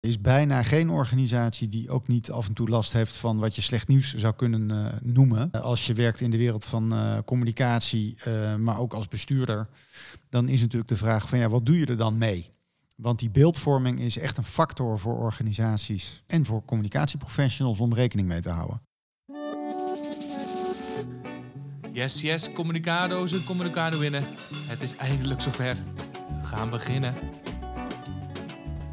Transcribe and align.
Er 0.00 0.08
is 0.08 0.20
bijna 0.20 0.62
geen 0.62 0.90
organisatie 0.90 1.68
die 1.68 1.90
ook 1.90 2.08
niet 2.08 2.30
af 2.30 2.46
en 2.48 2.54
toe 2.54 2.68
last 2.68 2.92
heeft 2.92 3.16
van 3.16 3.38
wat 3.38 3.54
je 3.54 3.62
slecht 3.62 3.88
nieuws 3.88 4.14
zou 4.14 4.34
kunnen 4.34 4.70
uh, 4.70 4.86
noemen. 5.02 5.50
Als 5.50 5.86
je 5.86 5.92
werkt 5.92 6.20
in 6.20 6.30
de 6.30 6.36
wereld 6.36 6.64
van 6.64 6.92
uh, 6.92 7.18
communicatie, 7.24 8.16
maar 8.58 8.78
ook 8.78 8.92
als 8.92 9.08
bestuurder, 9.08 9.68
dan 10.28 10.48
is 10.48 10.60
natuurlijk 10.60 10.88
de 10.88 10.96
vraag 10.96 11.28
van 11.28 11.38
ja, 11.38 11.48
wat 11.48 11.66
doe 11.66 11.78
je 11.78 11.86
er 11.86 11.96
dan 11.96 12.18
mee? 12.18 12.50
Want 12.96 13.18
die 13.18 13.30
beeldvorming 13.30 14.00
is 14.00 14.18
echt 14.18 14.36
een 14.36 14.44
factor 14.44 14.98
voor 14.98 15.18
organisaties 15.18 16.22
en 16.26 16.44
voor 16.44 16.64
communicatieprofessionals 16.64 17.80
om 17.80 17.94
rekening 17.94 18.28
mee 18.28 18.40
te 18.40 18.50
houden. 18.50 18.82
Yes, 21.92 22.20
yes, 22.20 22.52
communicado's 22.52 23.32
en 23.32 23.44
communicado 23.44 23.98
winnen. 23.98 24.24
Het 24.66 24.82
is 24.82 24.96
eindelijk 24.96 25.40
zover. 25.40 25.76
We 26.40 26.46
gaan 26.46 26.70
beginnen. 26.70 27.14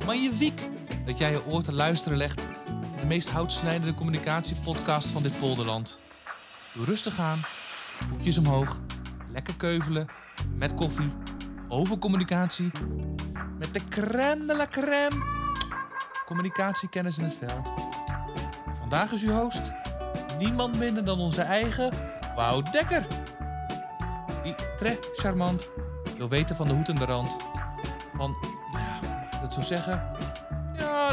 Magnifiek 0.05 0.69
dat 1.07 1.17
jij 1.17 1.31
je 1.31 1.45
oor 1.45 1.61
te 1.61 1.73
luisteren 1.73 2.17
legt 2.17 2.47
in 2.67 2.99
de 2.99 3.05
meest 3.05 3.29
houtsnijdende 3.29 3.93
communicatiepodcast 3.93 5.09
van 5.09 5.23
dit 5.23 5.39
polderland. 5.39 5.99
Doe 6.73 6.85
rustig 6.85 7.19
aan, 7.19 7.45
voetjes 8.09 8.37
omhoog, 8.37 8.79
lekker 9.31 9.55
keuvelen, 9.55 10.07
met 10.55 10.73
koffie, 10.75 11.11
over 11.67 11.97
communicatie, 11.97 12.71
met 13.59 13.73
de 13.73 13.87
crème 13.89 14.45
de 14.45 14.55
la 14.55 14.67
crème. 14.67 15.35
Communicatiekennis 16.25 17.17
in 17.17 17.23
het 17.23 17.37
veld. 17.39 17.73
Vandaag 18.79 19.11
is 19.11 19.23
uw 19.23 19.31
host 19.31 19.71
niemand 20.37 20.77
minder 20.77 21.05
dan 21.05 21.19
onze 21.19 21.41
eigen 21.41 21.91
Wout 22.35 22.71
Dekker. 22.71 23.05
Die 24.43 24.55
très 24.77 24.97
charmant 25.13 25.69
wil 26.17 26.29
weten 26.29 26.55
van 26.55 26.67
de 26.67 26.73
hoed 26.73 26.89
en 26.89 26.95
de 26.95 27.05
rand. 27.05 27.37
Van, 28.15 28.35
ja, 28.71 28.99
mag 29.11 29.33
ik 29.33 29.41
dat 29.41 29.53
zo 29.53 29.61
zeggen? 29.61 30.11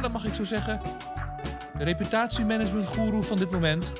Dat 0.02 0.12
mag 0.12 0.24
ik 0.24 0.34
zo 0.34 0.44
zeggen. 0.44 0.80
De 1.78 1.84
reputatiemanagement 1.84 2.88
guru 2.88 3.24
van 3.24 3.38
dit 3.38 3.50
moment. 3.50 3.92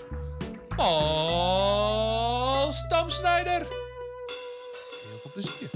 Paul 0.77 2.73
Stamsnijder. 2.73 3.61
Heel 3.61 5.19
veel 5.23 5.31
plezier. 5.33 5.71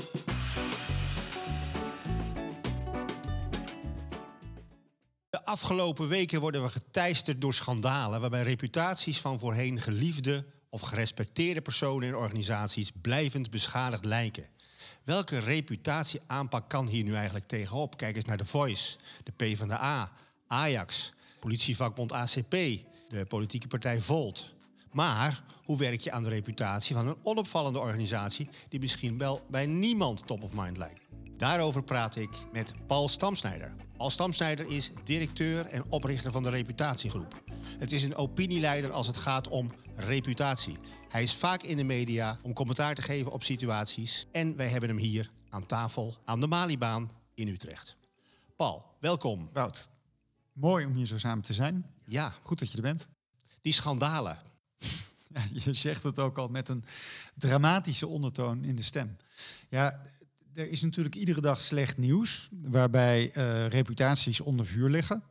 De 5.31 5.45
afgelopen 5.45 6.09
weken 6.09 6.41
worden 6.41 6.63
we 6.63 6.69
geteisterd 6.69 7.41
door 7.41 7.55
schandalen 7.55 8.21
waarbij 8.21 8.43
reputaties 8.43 9.21
van 9.21 9.39
voorheen 9.39 9.81
geliefde 9.81 10.47
of 10.71 10.81
gerespecteerde 10.81 11.61
personen 11.61 12.09
en 12.09 12.17
organisaties 12.17 12.91
blijvend 13.03 13.51
beschadigd 13.51 14.05
lijken. 14.05 14.47
Welke 15.09 15.39
reputatieaanpak 15.39 16.69
kan 16.69 16.87
hier 16.87 17.05
nu 17.05 17.15
eigenlijk 17.15 17.47
tegenop? 17.47 17.97
Kijk 17.97 18.17
eens 18.17 18.25
naar 18.25 18.37
de 18.37 18.45
Voice, 18.45 18.97
de 19.25 19.33
PvdA, 19.33 20.13
Ajax, 20.47 21.13
politievakbond 21.41 22.13
ACP, 22.13 22.51
de 23.09 23.25
politieke 23.29 23.67
partij 23.67 24.01
Volt. 24.01 24.55
Maar 24.93 25.43
hoe 25.65 25.79
werk 25.79 26.01
je 26.01 26.11
aan 26.11 26.23
de 26.23 26.29
reputatie 26.29 26.97
van 26.97 27.07
een 27.07 27.17
onopvallende 27.23 27.79
organisatie 27.79 28.49
die 28.69 28.81
misschien 28.81 29.19
wel 29.19 29.41
bij 29.51 29.67
niemand 29.67 30.27
top 30.27 30.43
of 30.43 30.53
mind 30.53 30.77
lijkt? 30.77 31.01
Daarover 31.37 31.83
praat 31.83 32.17
ik 32.17 32.31
met 32.53 32.73
Paul 32.87 33.09
Stamsnijder. 33.09 33.75
Paul 33.97 34.11
Stamsnijder 34.11 34.67
is 34.67 34.91
directeur 35.05 35.67
en 35.67 35.85
oprichter 35.91 36.33
van 36.33 36.43
de 36.43 36.51
Reputatiegroep. 36.51 37.48
Het 37.79 37.93
is 37.93 38.03
een 38.03 38.15
opinieleider 38.15 38.91
als 38.91 39.07
het 39.07 39.17
gaat 39.17 39.49
om 39.49 39.73
reputatie. 39.97 40.79
Hij 41.09 41.23
is 41.23 41.35
vaak 41.35 41.63
in 41.63 41.77
de 41.77 41.85
media 41.85 42.39
om 42.43 42.53
commentaar 42.53 42.95
te 42.95 43.03
geven 43.03 43.33
op 43.33 43.43
situaties. 43.43 44.27
En 44.33 44.57
wij 44.57 44.69
hebben 44.69 44.89
hem 44.89 44.99
hier 44.99 45.31
aan 45.51 45.67
tafel 45.67 46.17
aan 46.25 46.41
de 46.41 46.47
Malibaan 46.47 47.11
in 47.35 47.49
Utrecht. 47.49 47.97
Paul, 48.57 48.85
welkom. 49.01 49.49
Wout, 49.53 49.89
mooi 50.53 50.87
om 50.87 50.93
hier 50.93 51.07
zo 51.07 51.19
samen 51.19 51.45
te 51.45 51.53
zijn. 51.53 51.87
Ja. 52.05 52.35
Goed 52.43 52.59
dat 52.59 52.71
je 52.71 52.77
er 52.77 52.83
bent. 52.83 53.07
Die 53.63 53.73
schandalen. 53.73 54.39
Ja, 55.35 55.43
je 55.53 55.75
zegt 55.75 56.03
het 56.03 56.19
ook 56.19 56.39
al 56.39 56.49
met 56.49 56.69
een 56.69 56.85
dramatische 57.35 58.07
ondertoon 58.07 58.65
in 58.65 58.77
de 58.77 58.83
stem. 58.83 59.17
Ja, 59.69 60.03
er 60.55 60.71
is 60.71 60.83
natuurlijk 60.83 61.15
iedere 61.15 61.41
dag 61.41 61.63
slecht 61.63 61.97
nieuws, 61.97 62.49
waarbij 62.51 63.37
uh, 63.37 63.67
reputaties 63.67 64.41
onder 64.41 64.67
vuur 64.67 64.89
liggen. 64.89 65.23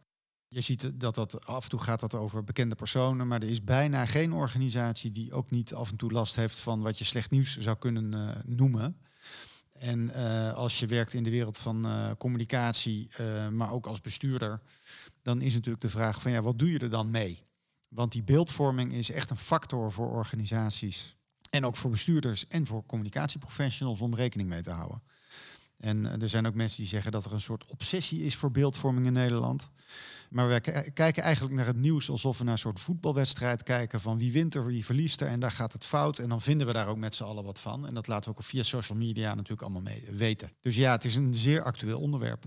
Je 0.58 0.64
ziet 0.64 1.00
dat 1.00 1.16
dat 1.16 1.46
af 1.46 1.64
en 1.64 1.70
toe 1.70 1.80
gaat 1.80 2.00
dat 2.00 2.14
over 2.14 2.44
bekende 2.44 2.76
personen, 2.76 3.28
maar 3.28 3.42
er 3.42 3.50
is 3.50 3.64
bijna 3.64 4.06
geen 4.06 4.34
organisatie 4.34 5.12
die 5.12 5.34
ook 5.34 5.50
niet 5.50 5.74
af 5.74 5.92
en 5.92 5.98
toe 5.98 6.12
last 6.12 6.36
heeft 6.36 6.60
van 6.60 6.82
wat 6.82 6.98
je 6.98 7.06
slecht 7.06 7.32
nieuws 7.32 7.58
zou 7.58 7.78
kunnen 7.78 8.14
uh, 8.14 8.30
noemen. 8.46 8.98
En 9.74 10.12
uh, 10.16 10.54
als 10.54 10.80
je 10.80 10.86
werkt 10.86 11.14
in 11.14 11.24
de 11.24 11.30
wereld 11.30 11.58
van 11.58 11.86
uh, 11.86 12.12
communicatie, 12.18 13.10
maar 13.52 13.72
ook 13.72 13.88
als 13.88 14.02
bestuurder, 14.02 14.62
dan 15.22 15.42
is 15.42 15.54
natuurlijk 15.54 15.82
de 15.82 15.90
vraag 15.90 16.22
van 16.22 16.32
ja, 16.32 16.42
wat 16.42 16.60
doe 16.60 16.72
je 16.72 16.80
er 16.80 16.90
dan 16.90 17.12
mee? 17.12 17.44
Want 17.90 18.12
die 18.12 18.24
beeldvorming 18.24 18.94
is 18.94 19.12
echt 19.12 19.30
een 19.30 19.38
factor 19.38 19.92
voor 19.92 20.10
organisaties 20.10 21.16
en 21.50 21.66
ook 21.66 21.76
voor 21.76 21.92
bestuurders 21.92 22.48
en 22.48 22.66
voor 22.66 22.86
communicatieprofessionals 22.86 24.02
om 24.02 24.16
rekening 24.16 24.50
mee 24.50 24.62
te 24.62 24.72
houden. 24.72 25.02
En 25.80 26.22
er 26.22 26.30
zijn 26.30 26.48
ook 26.48 26.54
mensen 26.54 26.78
die 26.78 26.88
zeggen 26.88 27.12
dat 27.12 27.26
er 27.26 27.34
een 27.34 27.42
soort 27.42 27.66
obsessie 27.66 28.24
is 28.24 28.36
voor 28.36 28.52
beeldvorming 28.52 29.06
in 29.06 29.14
Nederland. 29.14 29.70
Maar 30.30 30.48
we 30.48 30.60
kijken 30.94 31.24
eigenlijk 31.24 31.56
naar 31.56 31.66
het 31.66 31.78
nieuws 31.78 32.10
alsof 32.10 32.38
we 32.38 32.44
naar 32.44 32.54
een 32.54 32.60
soort 32.60 32.80
voetbalwedstrijd 32.80 33.64
kijken 33.64 34.02
van 34.02 34.18
wie 34.18 34.32
wint 34.32 34.56
er, 34.56 34.66
wie 34.66 34.86
verliest 34.86 35.22
er 35.22 35.28
en 35.28 35.40
daar 35.40 35.52
gaat 35.52 35.74
het 35.74 35.86
fout. 35.86 36.20
En 36.20 36.30
dan 36.30 36.42
vinden 36.42 36.68
we 36.68 36.74
daar 36.74 36.88
ook 36.88 36.98
met 36.98 37.16
z'n 37.16 37.24
allen 37.24 37.44
wat 37.44 37.60
van. 37.60 37.88
En 37.88 37.94
dat 37.94 38.08
laten 38.08 38.32
we 38.32 38.38
ook 38.38 38.44
via 38.44 38.64
social 38.64 38.98
media 38.98 39.34
natuurlijk 39.34 39.62
allemaal 39.62 39.82
mee 39.82 40.04
weten. 40.12 40.52
Dus 40.62 40.76
ja, 40.76 40.92
het 40.92 41.06
is 41.06 41.16
een 41.16 41.34
zeer 41.34 41.64
actueel 41.64 42.00
onderwerp. 42.00 42.46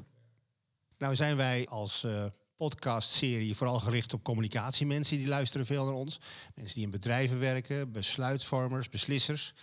Nou 0.98 1.16
zijn 1.16 1.36
wij 1.36 1.66
als 1.66 2.04
uh, 2.04 2.24
podcastserie 2.56 3.56
vooral 3.56 3.78
gericht 3.78 4.12
op 4.12 4.22
communicatie. 4.22 4.86
Mensen 4.86 5.18
die 5.18 5.26
luisteren 5.26 5.66
veel 5.66 5.84
naar 5.84 5.94
ons. 5.94 6.20
Mensen 6.54 6.74
die 6.74 6.84
in 6.84 6.90
bedrijven 6.90 7.38
werken, 7.38 7.92
besluitvormers, 7.92 8.88
beslissers. 8.88 9.54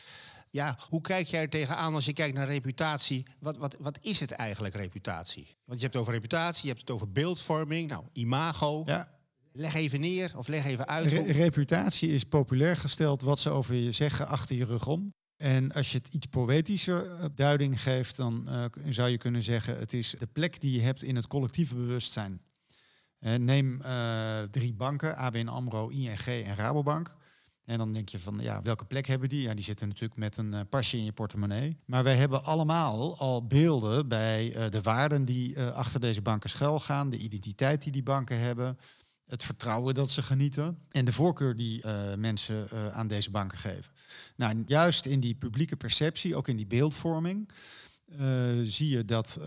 Ja, 0.49 0.79
hoe 0.89 1.01
kijk 1.01 1.27
jij 1.27 1.41
er 1.41 1.49
tegenaan 1.49 1.93
als 1.93 2.05
je 2.05 2.13
kijkt 2.13 2.35
naar 2.35 2.47
reputatie? 2.47 3.25
Wat, 3.39 3.57
wat, 3.57 3.75
wat 3.79 3.97
is 4.01 4.19
het 4.19 4.31
eigenlijk, 4.31 4.75
reputatie? 4.75 5.55
Want 5.65 5.79
je 5.79 5.85
hebt 5.85 5.93
het 5.93 5.95
over 5.95 6.13
reputatie, 6.13 6.61
je 6.61 6.67
hebt 6.67 6.81
het 6.81 6.91
over 6.91 7.11
beeldvorming, 7.11 7.89
nou, 7.89 8.03
imago. 8.13 8.83
Ja. 8.85 9.15
Leg 9.51 9.73
even 9.73 9.99
neer 9.99 10.31
of 10.35 10.47
leg 10.47 10.65
even 10.65 10.87
uit. 10.87 11.11
Re 11.11 11.31
reputatie 11.31 12.09
is 12.09 12.23
populair 12.23 12.77
gesteld 12.77 13.21
wat 13.21 13.39
ze 13.39 13.49
over 13.49 13.75
je 13.75 13.91
zeggen 13.91 14.27
achter 14.27 14.55
je 14.55 14.65
rug 14.65 14.87
om. 14.87 15.13
En 15.37 15.71
als 15.71 15.91
je 15.91 15.97
het 15.97 16.07
iets 16.07 16.25
poëtischer 16.25 17.35
duiding 17.35 17.81
geeft, 17.81 18.15
dan 18.15 18.45
uh, 18.47 18.65
zou 18.89 19.09
je 19.09 19.17
kunnen 19.17 19.41
zeggen: 19.41 19.77
het 19.77 19.93
is 19.93 20.15
de 20.19 20.27
plek 20.27 20.61
die 20.61 20.71
je 20.71 20.81
hebt 20.81 21.03
in 21.03 21.15
het 21.15 21.27
collectieve 21.27 21.75
bewustzijn. 21.75 22.41
Uh, 23.19 23.35
neem 23.35 23.81
uh, 23.85 24.41
drie 24.41 24.73
banken, 24.73 25.15
ABN 25.15 25.47
AMRO, 25.47 25.87
ING 25.87 26.25
en 26.25 26.55
Rabobank. 26.55 27.15
En 27.67 27.77
dan 27.77 27.93
denk 27.93 28.09
je 28.09 28.19
van, 28.19 28.39
ja, 28.41 28.61
welke 28.61 28.85
plek 28.85 29.07
hebben 29.07 29.29
die? 29.29 29.41
Ja, 29.41 29.53
die 29.53 29.63
zitten 29.63 29.87
natuurlijk 29.87 30.19
met 30.19 30.37
een 30.37 30.53
uh, 30.53 30.59
pasje 30.69 30.97
in 30.97 31.03
je 31.03 31.11
portemonnee. 31.11 31.77
Maar 31.85 32.03
wij 32.03 32.15
hebben 32.15 32.43
allemaal 32.43 33.17
al 33.17 33.47
beelden 33.47 34.07
bij 34.07 34.55
uh, 34.55 34.69
de 34.69 34.81
waarden 34.81 35.25
die 35.25 35.55
uh, 35.55 35.71
achter 35.71 35.99
deze 35.99 36.21
banken 36.21 36.49
schuilgaan, 36.49 37.09
de 37.09 37.17
identiteit 37.17 37.83
die 37.83 37.91
die 37.91 38.03
banken 38.03 38.39
hebben, 38.39 38.77
het 39.25 39.43
vertrouwen 39.43 39.93
dat 39.93 40.11
ze 40.11 40.23
genieten 40.23 40.77
en 40.91 41.05
de 41.05 41.11
voorkeur 41.11 41.55
die 41.55 41.85
mensen 42.17 42.67
aan 42.93 43.07
deze 43.07 43.31
banken 43.31 43.57
geven. 43.57 43.91
Nou, 44.35 44.63
juist 44.65 45.05
in 45.05 45.19
die 45.19 45.35
publieke 45.35 45.75
perceptie, 45.75 46.35
ook 46.35 46.47
in 46.47 46.57
die 46.57 46.67
beeldvorming, 46.67 47.49
zie 48.63 48.89
je 48.89 49.05
dat 49.05 49.39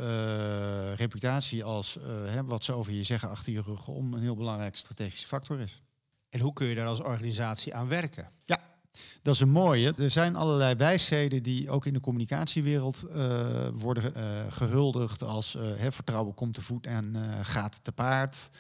reputatie 0.97 1.65
als 1.65 1.99
hè, 2.05 2.45
wat 2.45 2.65
ze 2.65 2.73
over 2.73 2.93
je 2.93 3.03
zeggen 3.03 3.31
achter 3.31 3.53
je 3.53 3.63
rug 3.63 3.89
om 3.89 4.15
een 4.15 4.23
heel 4.23 4.37
belangrijke 4.37 4.77
strategische 4.77 5.27
factor 5.27 5.61
is. 5.61 5.83
En 6.31 6.41
hoe 6.41 6.53
kun 6.53 6.67
je 6.67 6.75
daar 6.75 6.87
als 6.87 7.01
organisatie 7.01 7.75
aan 7.75 7.89
werken? 7.89 8.29
Ja, 8.45 8.61
dat 9.23 9.35
is 9.35 9.41
een 9.41 9.51
mooie. 9.51 9.95
Er 9.99 10.11
zijn 10.11 10.37
allerlei 10.37 10.75
wijsheden 10.75 11.43
die 11.43 11.71
ook 11.71 11.87
in 11.87 11.93
de 11.93 12.01
communicatiewereld 12.01 13.05
uh, 13.09 13.69
worden 13.75 14.13
uh, 14.17 14.41
gehuldigd 14.53 15.23
als 15.23 15.55
uh, 15.55 15.63
hè, 15.63 15.93
vertrouwen 15.93 16.35
komt 16.35 16.55
te 16.55 16.63
voet 16.63 16.87
en 16.87 17.17
gaat 17.43 17.85
te 17.85 17.93
paard. 17.93 18.51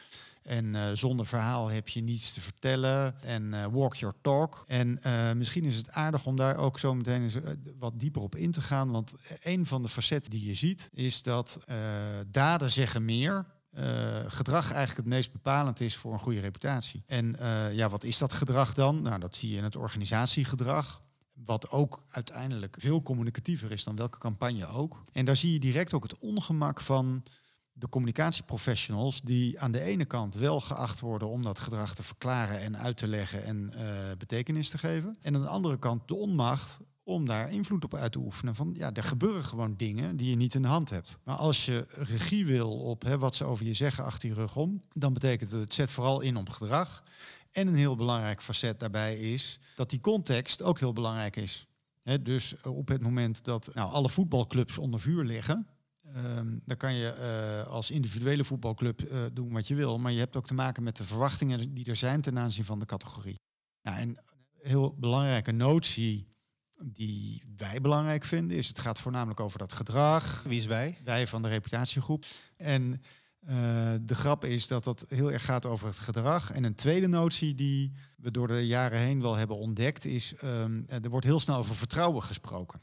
En 0.42 0.96
zonder 0.96 1.26
verhaal 1.26 1.68
heb 1.68 1.88
je 1.88 2.00
niets 2.00 2.32
te 2.32 2.40
vertellen. 2.40 3.20
En 3.22 3.70
walk 3.72 3.94
your 3.94 4.14
talk. 4.20 4.64
En 4.66 5.00
misschien 5.36 5.64
is 5.64 5.76
het 5.76 5.90
aardig 5.90 6.26
om 6.26 6.36
daar 6.36 6.56
ook 6.56 6.78
zo 6.78 6.94
meteen 6.94 7.22
eens 7.22 7.36
wat 7.78 8.00
dieper 8.00 8.22
op 8.22 8.36
in 8.36 8.50
te 8.50 8.60
gaan. 8.60 8.90
Want 8.90 9.12
een 9.42 9.66
van 9.66 9.82
de 9.82 9.88
facetten 9.88 10.30
die 10.30 10.46
je 10.46 10.54
ziet 10.54 10.90
is 10.94 11.22
dat 11.22 11.58
daden 12.30 12.70
zeggen 12.70 13.04
meer 13.04 13.46
uh, 13.78 14.18
gedrag 14.26 14.72
eigenlijk 14.72 14.96
het 14.96 15.14
meest 15.14 15.32
bepalend 15.32 15.80
is 15.80 15.96
voor 15.96 16.12
een 16.12 16.18
goede 16.18 16.40
reputatie. 16.40 17.02
En 17.06 17.36
uh, 17.40 17.74
ja, 17.74 17.88
wat 17.88 18.04
is 18.04 18.18
dat 18.18 18.32
gedrag 18.32 18.74
dan? 18.74 19.02
Nou, 19.02 19.20
dat 19.20 19.34
zie 19.34 19.50
je 19.50 19.56
in 19.56 19.64
het 19.64 19.76
organisatiegedrag. 19.76 21.02
Wat 21.32 21.70
ook 21.70 22.04
uiteindelijk 22.08 22.76
veel 22.80 23.02
communicatiever 23.02 23.72
is 23.72 23.84
dan 23.84 23.96
welke 23.96 24.18
campagne 24.18 24.66
ook. 24.66 25.04
En 25.12 25.24
daar 25.24 25.36
zie 25.36 25.52
je 25.52 25.60
direct 25.60 25.92
ook 25.92 26.02
het 26.02 26.18
ongemak 26.18 26.80
van 26.80 27.22
de 27.72 27.88
communicatieprofessionals 27.88 29.20
die 29.20 29.60
aan 29.60 29.72
de 29.72 29.80
ene 29.80 30.04
kant 30.04 30.34
wel 30.34 30.60
geacht 30.60 31.00
worden 31.00 31.28
om 31.28 31.42
dat 31.42 31.58
gedrag 31.58 31.94
te 31.94 32.02
verklaren 32.02 32.60
en 32.60 32.78
uit 32.78 32.96
te 32.96 33.08
leggen 33.08 33.44
en 33.44 33.72
uh, 33.76 33.82
betekenis 34.18 34.68
te 34.68 34.78
geven. 34.78 35.16
En 35.20 35.34
aan 35.34 35.40
de 35.40 35.48
andere 35.48 35.78
kant 35.78 36.08
de 36.08 36.14
onmacht 36.14 36.78
om 37.10 37.26
daar 37.26 37.50
invloed 37.50 37.84
op 37.84 37.94
uit 37.94 38.12
te 38.12 38.18
oefenen. 38.18 38.54
Van 38.54 38.74
ja, 38.76 38.92
er 38.92 39.02
gebeuren 39.02 39.44
gewoon 39.44 39.76
dingen 39.76 40.16
die 40.16 40.30
je 40.30 40.36
niet 40.36 40.54
in 40.54 40.62
de 40.62 40.68
hand 40.68 40.90
hebt. 40.90 41.18
Maar 41.24 41.36
als 41.36 41.64
je 41.64 41.86
regie 41.88 42.46
wil 42.46 42.78
op 42.78 43.02
hè, 43.02 43.18
wat 43.18 43.34
ze 43.34 43.44
over 43.44 43.66
je 43.66 43.74
zeggen 43.74 44.04
achter 44.04 44.28
je 44.28 44.34
rug 44.34 44.56
om, 44.56 44.80
dan 44.92 45.12
betekent 45.12 45.50
het, 45.50 45.60
het 45.60 45.74
zet 45.74 45.90
vooral 45.90 46.20
in 46.20 46.36
op 46.36 46.48
gedrag. 46.48 47.02
En 47.50 47.66
een 47.66 47.74
heel 47.74 47.96
belangrijk 47.96 48.42
facet 48.42 48.80
daarbij 48.80 49.18
is 49.32 49.60
dat 49.74 49.90
die 49.90 50.00
context 50.00 50.62
ook 50.62 50.78
heel 50.78 50.92
belangrijk 50.92 51.36
is. 51.36 51.66
Hè, 52.02 52.22
dus 52.22 52.54
op 52.62 52.88
het 52.88 53.02
moment 53.02 53.44
dat 53.44 53.70
nou, 53.74 53.92
alle 53.92 54.08
voetbalclubs 54.08 54.78
onder 54.78 55.00
vuur 55.00 55.24
liggen, 55.24 55.66
ehm, 56.14 56.58
dan 56.64 56.76
kan 56.76 56.94
je 56.94 57.08
eh, 57.08 57.70
als 57.70 57.90
individuele 57.90 58.44
voetbalclub 58.44 59.00
eh, 59.00 59.18
doen 59.32 59.52
wat 59.52 59.68
je 59.68 59.74
wil. 59.74 59.98
Maar 59.98 60.12
je 60.12 60.18
hebt 60.18 60.36
ook 60.36 60.46
te 60.46 60.54
maken 60.54 60.82
met 60.82 60.96
de 60.96 61.04
verwachtingen 61.04 61.74
die 61.74 61.84
er 61.84 61.96
zijn 61.96 62.20
ten 62.20 62.38
aanzien 62.38 62.64
van 62.64 62.78
de 62.78 62.86
categorie. 62.86 63.40
Nou, 63.82 63.98
en 63.98 64.08
een 64.08 64.18
heel 64.62 64.94
belangrijke 64.98 65.52
notie 65.52 66.28
die 66.84 67.42
wij 67.56 67.80
belangrijk 67.80 68.24
vinden 68.24 68.56
is, 68.56 68.68
het 68.68 68.78
gaat 68.78 69.00
voornamelijk 69.00 69.40
over 69.40 69.58
dat 69.58 69.72
gedrag. 69.72 70.42
Wie 70.42 70.58
is 70.58 70.66
wij? 70.66 70.98
Wij 71.04 71.26
van 71.26 71.42
de 71.42 71.48
reputatiegroep. 71.48 72.24
En 72.56 73.02
eh, 73.40 73.56
de 74.00 74.14
grap 74.14 74.44
is 74.44 74.68
dat 74.68 74.84
dat 74.84 75.04
heel 75.08 75.32
erg 75.32 75.44
gaat 75.44 75.66
over 75.66 75.86
het 75.86 75.98
gedrag. 75.98 76.52
En 76.52 76.64
een 76.64 76.74
tweede 76.74 77.06
notie 77.06 77.54
die 77.54 77.92
we 78.16 78.30
door 78.30 78.48
de 78.48 78.66
jaren 78.66 78.98
heen 78.98 79.20
wel 79.20 79.34
hebben 79.34 79.56
ontdekt 79.56 80.04
is, 80.04 80.34
um, 80.44 80.84
er 80.88 81.10
wordt 81.10 81.26
heel 81.26 81.40
snel 81.40 81.56
over 81.56 81.74
vertrouwen 81.74 82.22
gesproken. 82.22 82.80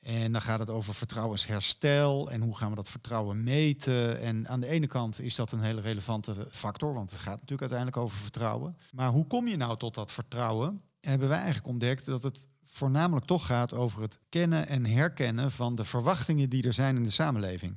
En 0.00 0.32
dan 0.32 0.42
gaat 0.42 0.58
het 0.58 0.70
over 0.70 0.94
vertrouwensherstel 0.94 2.30
en 2.30 2.40
hoe 2.40 2.56
gaan 2.56 2.70
we 2.70 2.76
dat 2.76 2.90
vertrouwen 2.90 3.44
meten. 3.44 4.20
En 4.20 4.48
aan 4.48 4.60
de 4.60 4.66
ene 4.66 4.86
kant 4.86 5.20
is 5.20 5.34
dat 5.34 5.52
een 5.52 5.62
hele 5.62 5.80
relevante 5.80 6.46
factor, 6.50 6.94
want 6.94 7.10
het 7.10 7.20
gaat 7.20 7.40
natuurlijk 7.40 7.60
uiteindelijk 7.60 7.96
over 8.02 8.18
vertrouwen. 8.18 8.76
Maar 8.92 9.10
hoe 9.10 9.26
kom 9.26 9.48
je 9.48 9.56
nou 9.56 9.78
tot 9.78 9.94
dat 9.94 10.12
vertrouwen? 10.12 10.82
hebben 11.08 11.28
wij 11.28 11.36
eigenlijk 11.36 11.66
ontdekt 11.66 12.04
dat 12.04 12.22
het 12.22 12.48
voornamelijk 12.72 13.26
toch 13.26 13.46
gaat 13.46 13.72
over 13.72 14.02
het 14.02 14.18
kennen 14.28 14.68
en 14.68 14.86
herkennen 14.86 15.50
van 15.50 15.74
de 15.74 15.84
verwachtingen 15.84 16.50
die 16.50 16.62
er 16.62 16.72
zijn 16.72 16.96
in 16.96 17.02
de 17.02 17.10
samenleving. 17.10 17.76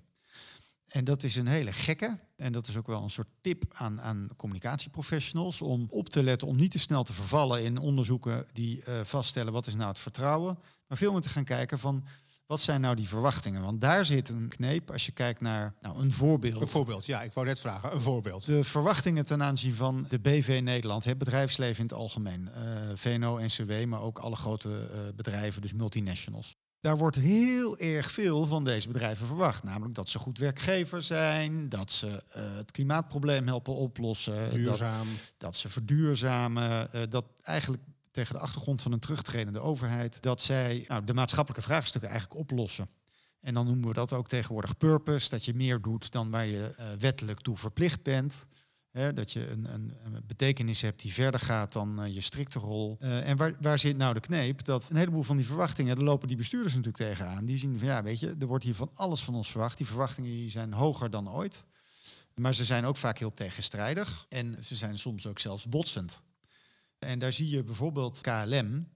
En 0.87 1.03
dat 1.03 1.23
is 1.23 1.35
een 1.35 1.47
hele 1.47 1.73
gekke. 1.73 2.19
En 2.35 2.51
dat 2.51 2.67
is 2.67 2.77
ook 2.77 2.87
wel 2.87 3.03
een 3.03 3.09
soort 3.09 3.27
tip 3.41 3.63
aan, 3.73 4.01
aan 4.01 4.29
communicatieprofessionals 4.37 5.61
om 5.61 5.85
op 5.89 6.09
te 6.09 6.23
letten 6.23 6.47
om 6.47 6.55
niet 6.55 6.71
te 6.71 6.79
snel 6.79 7.03
te 7.03 7.13
vervallen 7.13 7.63
in 7.63 7.77
onderzoeken 7.77 8.45
die 8.53 8.83
uh, 8.87 8.99
vaststellen 9.03 9.53
wat 9.53 9.67
is 9.67 9.75
nou 9.75 9.89
het 9.89 9.99
vertrouwen. 9.99 10.59
Maar 10.87 10.97
veel 10.97 11.11
meer 11.11 11.21
te 11.21 11.29
gaan 11.29 11.43
kijken 11.43 11.79
van 11.79 12.05
wat 12.47 12.61
zijn 12.61 12.81
nou 12.81 12.95
die 12.95 13.07
verwachtingen? 13.07 13.61
Want 13.61 13.81
daar 13.81 14.05
zit 14.05 14.29
een 14.29 14.47
kneep 14.47 14.91
als 14.91 15.05
je 15.05 15.11
kijkt 15.11 15.41
naar 15.41 15.73
nou, 15.81 15.99
een 16.01 16.11
voorbeeld. 16.11 16.61
Een 16.61 16.67
voorbeeld, 16.67 17.05
ja, 17.05 17.21
ik 17.21 17.33
wou 17.33 17.45
net 17.47 17.59
vragen. 17.59 17.93
Een 17.93 18.01
voorbeeld. 18.01 18.45
De 18.45 18.63
verwachtingen 18.63 19.25
ten 19.25 19.43
aanzien 19.43 19.73
van 19.73 20.05
de 20.09 20.19
BV 20.19 20.59
Nederland, 20.63 21.03
het 21.03 21.17
bedrijfsleven 21.17 21.77
in 21.77 21.83
het 21.83 21.93
algemeen. 21.93 22.49
Uh, 22.55 22.61
VNO, 22.93 23.39
NCW, 23.39 23.85
maar 23.85 24.01
ook 24.01 24.19
alle 24.19 24.35
grote 24.35 24.69
uh, 24.69 24.99
bedrijven, 25.15 25.61
dus 25.61 25.73
multinationals. 25.73 26.55
Daar 26.79 26.97
wordt 26.97 27.15
heel 27.15 27.77
erg 27.77 28.11
veel 28.11 28.45
van 28.45 28.63
deze 28.63 28.87
bedrijven 28.87 29.27
verwacht. 29.27 29.63
Namelijk 29.63 29.95
dat 29.95 30.09
ze 30.09 30.19
goed 30.19 30.37
werkgever 30.37 31.01
zijn, 31.01 31.69
dat 31.69 31.91
ze 31.91 32.07
uh, 32.07 32.55
het 32.55 32.71
klimaatprobleem 32.71 33.47
helpen 33.47 33.73
oplossen. 33.73 34.53
Duurzaam. 34.53 35.07
Dat, 35.07 35.33
dat 35.37 35.55
ze 35.55 35.69
verduurzamen. 35.69 36.89
dat 37.09 37.25
eigenlijk 37.41 37.83
tegen 38.15 38.35
de 38.35 38.41
achtergrond 38.41 38.81
van 38.81 38.91
een 38.91 38.99
terugtredende 38.99 39.59
overheid, 39.59 40.21
dat 40.21 40.41
zij 40.41 40.85
nou, 40.87 41.03
de 41.03 41.13
maatschappelijke 41.13 41.65
vraagstukken 41.65 42.09
eigenlijk 42.09 42.39
oplossen. 42.39 42.89
En 43.41 43.53
dan 43.53 43.65
noemen 43.65 43.87
we 43.87 43.93
dat 43.93 44.13
ook 44.13 44.27
tegenwoordig 44.27 44.77
purpose, 44.77 45.29
dat 45.29 45.45
je 45.45 45.53
meer 45.53 45.81
doet 45.81 46.11
dan 46.11 46.29
waar 46.31 46.45
je 46.45 46.75
uh, 46.79 46.85
wettelijk 46.99 47.39
toe 47.39 47.57
verplicht 47.57 48.03
bent. 48.03 48.45
Dat 49.13 49.31
je 49.31 49.49
een, 49.49 49.65
een, 49.73 49.93
betekenis 50.27 50.81
hebt 50.81 51.01
die 51.01 51.13
verder 51.13 51.39
gaat 51.39 51.71
dan 51.71 52.03
uh, 52.03 52.13
je 52.13 52.21
strikte 52.21 52.59
rol. 52.59 52.97
Uh, 52.99 53.29
en 53.29 53.37
waar, 53.37 53.53
waar 53.61 53.79
zit 53.79 53.97
nou 53.97 54.13
de 54.13 54.19
kneep? 54.19 54.63
Dat 54.63 54.89
een 54.89 54.95
heleboel 54.95 55.23
van 55.23 55.37
die 55.37 55.45
verwachtingen, 55.45 55.95
daar 55.95 56.05
lopen 56.05 56.27
die 56.27 56.37
bestuurders 56.37 56.73
natuurlijk 56.73 57.03
tegenaan. 57.03 57.45
Die 57.45 57.57
zien 57.57 57.79
van 57.79 57.87
ja, 57.87 58.03
weet 58.03 58.19
je, 58.19 58.35
er 58.39 58.47
wordt 58.47 58.63
hier 58.63 58.75
van 58.75 58.89
alles 58.93 59.23
van 59.23 59.35
ons 59.35 59.51
verwacht. 59.51 59.77
Die 59.77 59.87
verwachtingen 59.87 60.31
die 60.31 60.49
zijn 60.49 60.73
hoger 60.73 61.09
dan 61.09 61.29
ooit. 61.29 61.65
Maar 62.35 62.53
ze 62.53 62.65
zijn 62.65 62.85
ook 62.85 62.97
vaak 62.97 63.17
heel 63.17 63.33
tegenstrijdig. 63.33 64.25
En 64.29 64.63
ze 64.63 64.75
zijn 64.75 64.97
soms 64.97 65.27
ook 65.27 65.39
zelfs 65.39 65.67
botsend. 65.67 66.23
En 66.99 67.19
daar 67.19 67.33
zie 67.33 67.49
je 67.49 67.63
bijvoorbeeld 67.63 68.21
KLM, 68.21 68.87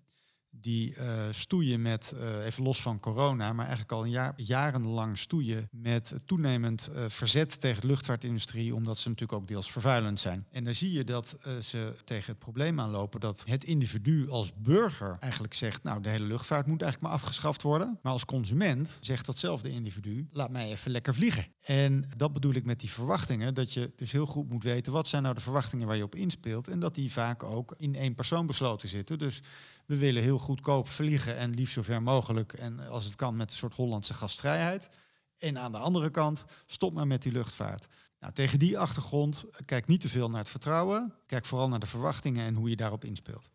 die 0.52 0.96
uh, 0.96 1.28
stoeien 1.32 1.82
met, 1.82 2.14
uh, 2.16 2.46
even 2.46 2.64
los 2.64 2.82
van 2.82 3.00
corona, 3.00 3.54
maar 3.54 3.66
eigenlijk 3.66 3.92
al 3.92 4.04
een 4.04 4.10
jaar, 4.10 4.34
jarenlang 4.36 5.18
stoeien 5.18 5.68
met 5.72 6.14
toenemend 6.26 6.90
uh, 6.94 7.06
verzet 7.08 7.60
tegen 7.60 7.82
de 7.82 7.88
luchtvaartindustrie, 7.88 8.76
omdat 8.76 8.98
ze 8.98 9.10
natuurlijk 9.10 9.42
ook 9.42 9.48
deels 9.48 9.72
vervuilend 9.72 10.20
zijn. 10.20 10.48
En 10.52 10.64
daar 10.64 10.74
zie 10.74 10.92
je 10.92 11.04
dat 11.04 11.38
ze 11.62 11.94
tegen 12.04 12.30
het 12.30 12.40
probleem 12.40 12.80
aanlopen 12.80 13.20
dat 13.20 13.44
het 13.46 13.64
individu 13.64 14.30
als 14.30 14.54
burger 14.56 15.18
eigenlijk 15.20 15.54
zegt, 15.54 15.84
nou 15.84 16.02
de 16.02 16.10
hele 16.10 16.26
luchtvaart 16.26 16.68
moet 16.68 16.82
eigenlijk 16.82 17.14
maar 17.14 17.22
afgeschaft 17.22 17.62
worden. 17.62 18.00
Maar 18.02 18.12
als 18.12 18.26
consument 18.26 18.98
zegt 19.02 19.26
datzelfde 19.26 19.70
individu, 19.70 20.28
laat 20.32 20.52
mij 20.52 20.70
even 20.70 20.92
lekker 20.92 21.14
vliegen. 21.14 21.48
En 21.62 22.10
dat 22.18 22.34
bedoel 22.34 22.54
ik 22.54 22.66
met 22.66 22.80
die 22.80 22.92
verwachtingen, 22.92 23.54
dat 23.54 23.74
je 23.74 23.92
dus 23.96 24.12
heel 24.12 24.26
goed 24.26 24.50
moet 24.50 24.64
weten 24.64 24.92
wat 24.92 25.08
zijn 25.08 25.24
nou 25.24 25.36
de 25.36 25.42
verwachtingen 25.42 25.88
waar 25.88 25.96
je 25.96 26.04
op 26.04 26.16
inspeelt 26.16 26.68
en 26.68 26.80
dat 26.80 26.96
die 26.96 27.12
vaak 27.12 27.44
ook 27.44 27.74
in 27.78 27.96
één 27.96 28.16
persoon 28.16 28.46
besloten 28.46 28.90
zitten. 28.90 29.20
Dus 29.20 29.42
we 29.90 29.98
willen 29.98 30.22
heel 30.24 30.38
goedkoop 30.38 30.88
vliegen 30.88 31.38
en 31.38 31.50
liefst 31.50 31.74
zo 31.74 31.82
ver 31.82 32.02
mogelijk. 32.02 32.54
En 32.54 32.88
als 32.88 33.06
het 33.06 33.16
kan 33.16 33.36
met 33.36 33.52
een 33.52 33.58
soort 33.58 33.74
Hollandse 33.74 34.14
gastvrijheid. 34.14 34.90
En 35.38 35.58
aan 35.58 35.72
de 35.72 35.78
andere 35.78 36.10
kant, 36.10 36.44
stop 36.66 36.94
maar 36.94 37.08
met 37.08 37.22
die 37.22 37.32
luchtvaart. 37.32 37.86
Nou, 38.20 38.34
tegen 38.34 38.60
die 38.60 38.80
achtergrond, 38.80 39.46
kijk 39.66 39.88
niet 39.88 40.02
te 40.02 40.10
veel 40.10 40.30
naar 40.30 40.40
het 40.40 40.50
vertrouwen. 40.50 41.14
Kijk 41.26 41.46
vooral 41.46 41.68
naar 41.68 41.80
de 41.80 41.86
verwachtingen 41.86 42.46
en 42.46 42.56
hoe 42.56 42.70
je 42.70 42.76
daarop 42.76 43.06
inspeelt. 43.06 43.50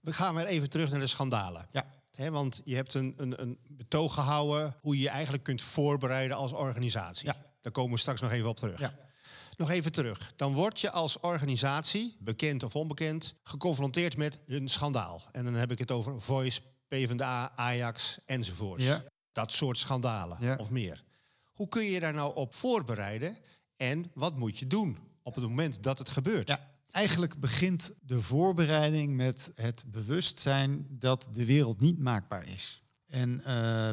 We 0.00 0.12
gaan 0.12 0.34
weer 0.34 0.46
even 0.46 0.70
terug 0.70 0.90
naar 0.90 1.00
de 1.00 1.06
schandalen. 1.06 1.68
Ja. 1.72 1.86
He, 2.10 2.30
want 2.30 2.60
je 2.64 2.74
hebt 2.74 2.94
een, 2.94 3.14
een, 3.16 3.40
een, 3.42 3.58
betoog 3.68 4.14
gehouden 4.14 4.76
hoe 4.80 4.96
je 4.96 5.02
je 5.02 5.08
eigenlijk 5.08 5.44
kunt 5.44 5.62
voorbereiden 5.62 6.36
als 6.36 6.52
organisatie. 6.52 7.26
Ja. 7.26 7.36
Daar 7.60 7.72
komen 7.72 7.92
we 7.92 7.98
straks 7.98 8.20
nog 8.20 8.30
even 8.30 8.48
op 8.48 8.56
terug. 8.56 8.78
Ja. 8.78 8.94
Nog 9.56 9.70
even 9.70 9.92
terug. 9.92 10.32
Dan 10.36 10.52
word 10.54 10.80
je 10.80 10.90
als 10.90 11.20
organisatie, 11.20 12.16
bekend 12.20 12.62
of 12.62 12.76
onbekend, 12.76 13.34
geconfronteerd 13.42 14.16
met 14.16 14.38
een 14.46 14.68
schandaal. 14.68 15.22
En 15.32 15.44
dan 15.44 15.54
heb 15.54 15.70
ik 15.70 15.78
het 15.78 15.90
over 15.90 16.20
Voice, 16.20 16.60
PvdA, 16.88 17.52
Ajax 17.56 18.18
enzovoort. 18.26 18.82
Ja. 18.82 19.04
Dat 19.32 19.52
soort 19.52 19.78
schandalen 19.78 20.38
Ja. 20.40 20.56
of 20.56 20.70
meer. 20.70 21.04
Hoe 21.52 21.68
kun 21.68 21.84
je 21.84 21.90
je 21.90 22.00
daar 22.00 22.14
nou 22.14 22.34
op 22.36 22.54
voorbereiden 22.54 23.36
en 23.76 24.10
wat 24.14 24.36
moet 24.36 24.58
je 24.58 24.66
doen 24.66 24.98
op 25.22 25.34
het 25.34 25.44
moment 25.44 25.82
dat 25.82 25.98
het 25.98 26.08
gebeurt? 26.08 26.48
Ja, 26.48 26.70
eigenlijk 26.90 27.40
begint 27.40 27.92
de 28.00 28.20
voorbereiding 28.20 29.14
met 29.16 29.50
het 29.54 29.84
bewustzijn 29.86 30.86
dat 30.90 31.28
de 31.32 31.44
wereld 31.44 31.80
niet 31.80 31.98
maakbaar 31.98 32.48
is. 32.48 32.82
En 33.14 33.38
eh, 33.38 33.44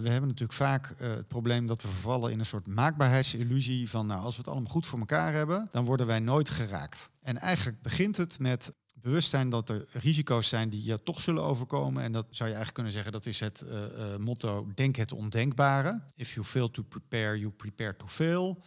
we 0.02 0.10
hebben 0.10 0.28
natuurlijk 0.28 0.54
vaak 0.54 0.90
eh, 0.90 1.10
het 1.10 1.28
probleem 1.28 1.68
dat 1.68 1.82
we 1.82 1.88
vervallen 1.88 2.32
in 2.32 2.40
een 2.40 2.46
soort 2.46 2.68
maakbaarheidsillusie 2.68 3.90
van 3.90 4.06
nou, 4.06 4.24
als 4.24 4.36
we 4.36 4.42
het 4.42 4.52
allemaal 4.52 4.72
goed 4.72 4.88
voor 4.88 5.00
elkaar 5.00 5.34
hebben, 5.34 5.70
dan 5.72 5.86
worden 5.86 6.08
wij 6.08 6.20
nooit 6.20 6.50
geraakt. 6.50 7.10
En 7.22 7.38
eigenlijk 7.38 7.82
begint 7.82 8.18
het 8.18 8.40
met 8.40 8.74
bewustzijn 8.94 9.50
dat 9.50 9.70
er 9.70 9.86
risico's 9.92 10.48
zijn 10.48 10.70
die 10.70 10.84
je 10.84 11.04
toch 11.04 11.22
zullen 11.22 11.44
overkomen. 11.44 12.04
En 12.04 12.12
dat 12.12 12.26
zou 12.30 12.50
je 12.50 12.56
eigenlijk 12.56 12.74
kunnen 12.74 12.92
zeggen, 12.92 13.12
dat 13.12 13.26
is 13.26 13.40
het 13.40 13.62
eh, 13.62 14.16
motto 14.16 14.68
denk 14.76 14.96
het 14.96 15.12
ondenkbare. 15.12 16.02
If 16.16 16.34
you 16.34 16.46
fail 16.46 16.72
to 16.72 16.84
prepare, 16.84 17.40
you 17.40 17.52
prepare 17.52 17.96
to 17.96 18.08
fail. 18.08 18.64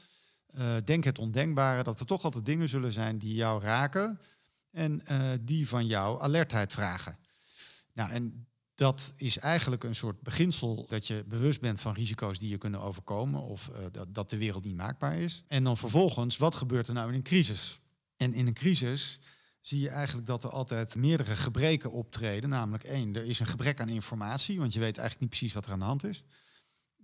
Denk 0.85 1.05
het 1.05 1.19
ondenkbare, 1.19 1.83
dat 1.83 2.01
er 2.01 2.07
toch 2.07 2.23
altijd 2.23 2.45
dingen 2.45 2.69
zullen 2.69 2.93
zijn 2.93 3.19
die 3.19 3.35
jou 3.35 3.63
raken 3.63 4.21
en 4.71 5.03
die 5.41 5.69
van 5.69 5.87
jou 5.87 6.21
alertheid 6.21 6.73
vragen. 6.73 7.19
Nou, 7.93 8.11
en 8.11 8.47
dat 8.75 9.13
is 9.17 9.39
eigenlijk 9.39 9.85
een 9.85 9.95
soort 9.95 10.21
beginsel 10.21 10.87
dat 10.89 11.07
je 11.07 11.25
bewust 11.29 11.61
bent 11.61 11.81
van 11.81 11.93
risico's 11.93 12.39
die 12.39 12.49
je 12.49 12.59
kunnen 12.59 12.81
overkomen 12.81 13.43
of 13.43 13.69
eh, 13.69 13.85
dat, 13.93 14.15
dat 14.15 14.31
de 14.31 14.37
wereld 14.37 14.65
niet 14.65 14.77
maakbaar 14.77 15.19
is. 15.19 15.43
En 15.47 15.65
dan 15.65 15.77
vervolgens, 15.77 16.37
wat 16.37 16.55
gebeurt 16.55 16.89
er 16.89 16.95
nou 16.95 17.09
in 17.09 17.15
een 17.15 17.23
crisis? 17.23 17.81
En 18.17 18.33
in 18.33 18.47
een 18.47 18.55
crisis 18.55 19.21
zie 19.61 19.81
je 19.81 19.89
eigenlijk 19.89 20.27
dat 20.27 20.45
er 20.45 20.51
altijd 20.51 20.95
meerdere 20.95 21.37
gebreken 21.37 21.91
optreden. 21.91 22.49
Namelijk 22.49 22.85
één, 22.85 23.17
er 23.17 23.25
is 23.25 23.41
een 23.41 23.47
gebrek 23.47 23.81
aan 23.81 23.89
informatie, 23.89 24.59
want 24.59 24.73
je 24.73 24.81
weet 24.81 24.99
eigenlijk 24.99 25.21
niet 25.21 25.39
precies 25.39 25.53
wat 25.55 25.67
er 25.67 25.73
aan 25.73 25.79
de 25.79 25.85
hand 25.85 26.05
is. 26.05 26.25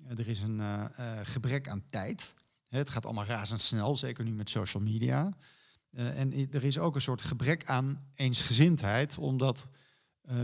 Eh, 0.04 0.18
er 0.18 0.28
is 0.28 0.40
een 0.40 0.60
eh, 0.60 0.84
gebrek 1.22 1.68
aan 1.68 1.84
tijd. 1.90 2.34
Het 2.68 2.90
gaat 2.90 3.04
allemaal 3.04 3.24
razendsnel, 3.24 3.96
zeker 3.96 4.24
nu 4.24 4.32
met 4.32 4.50
social 4.50 4.82
media. 4.82 5.36
En 5.92 6.52
er 6.52 6.64
is 6.64 6.78
ook 6.78 6.94
een 6.94 7.00
soort 7.00 7.22
gebrek 7.22 7.64
aan 7.64 8.10
eensgezindheid, 8.14 9.18
omdat 9.18 9.68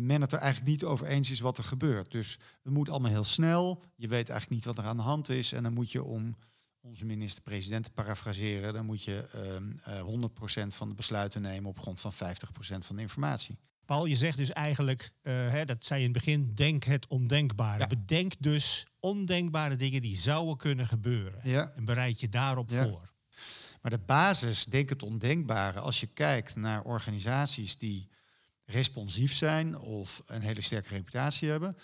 men 0.00 0.21
het 0.21 0.33
er 0.33 0.38
eigenlijk 0.38 0.71
niet 0.71 0.85
over 0.85 1.07
eens 1.07 1.31
is 1.31 1.40
wat 1.40 1.59
er 1.59 1.64
gebeurt. 1.64 2.11
Dus 2.11 2.38
het 2.62 2.73
moet 2.73 2.88
allemaal 2.90 3.11
heel 3.11 3.25
snel. 3.25 3.83
Je 3.97 4.09
weet 4.09 4.28
eigenlijk 4.28 4.50
niet 4.50 4.64
wat 4.75 4.85
er 4.85 4.90
aan 4.90 4.97
de 4.97 5.02
hand 5.02 5.28
is. 5.28 5.52
En 5.52 5.62
dan 5.62 5.73
moet 5.73 5.93
je 5.93 6.02
om 6.02 6.37
onze 6.81 7.05
minister-president 7.05 7.85
te 7.85 7.90
parafraseren, 7.90 8.75
dan 8.75 8.87
moet 8.87 9.02
je 9.02 9.28
ehm, 9.33 9.73
eh 9.85 10.02
100% 10.02 10.75
van 10.75 10.88
de 10.88 10.95
besluiten 10.95 11.43
nemen 11.43 11.71
op 11.71 11.78
grond 11.78 12.00
van 12.00 12.12
50% 12.12 12.16
van 12.78 12.97
de 12.97 13.02
informatie. 13.02 13.59
Paul, 13.85 14.05
je 14.07 14.16
zegt 14.16 14.37
dus 14.37 14.52
eigenlijk, 14.52 15.11
eh, 15.23 15.33
hè, 15.33 15.64
dat 15.64 15.85
zei 15.85 16.00
je 16.00 16.07
in 16.07 16.12
het 16.14 16.25
begin, 16.25 16.52
denk 16.55 16.85
het 16.85 17.07
ondenkbare. 17.07 17.78
Ja. 17.78 17.87
Bedenk 17.87 18.33
dus 18.38 18.87
ondenkbare 19.00 19.76
dingen 19.76 20.00
die 20.00 20.16
zouden 20.16 20.57
kunnen 20.57 20.87
gebeuren. 20.87 21.40
Ja. 21.43 21.73
En 21.76 21.85
bereid 21.85 22.21
je 22.21 22.28
daarop 22.28 22.71
Ja. 22.71 22.83
voor. 22.83 23.02
Maar 23.83 23.90
de 23.90 24.05
basis, 24.07 24.64
denk 24.64 24.88
het 24.88 25.02
ondenkbare, 25.02 25.81
als 25.81 26.00
je 26.00 26.07
kijkt 26.07 26.57
naar 26.57 26.83
organisaties 26.83 27.78
die 27.78 28.09
responsief 28.66 29.35
zijn 29.35 29.78
of 29.78 30.23
een 30.26 30.42
hele 30.42 30.61
sterke 30.61 30.88
reputatie 30.88 31.49
hebben, 31.49 31.76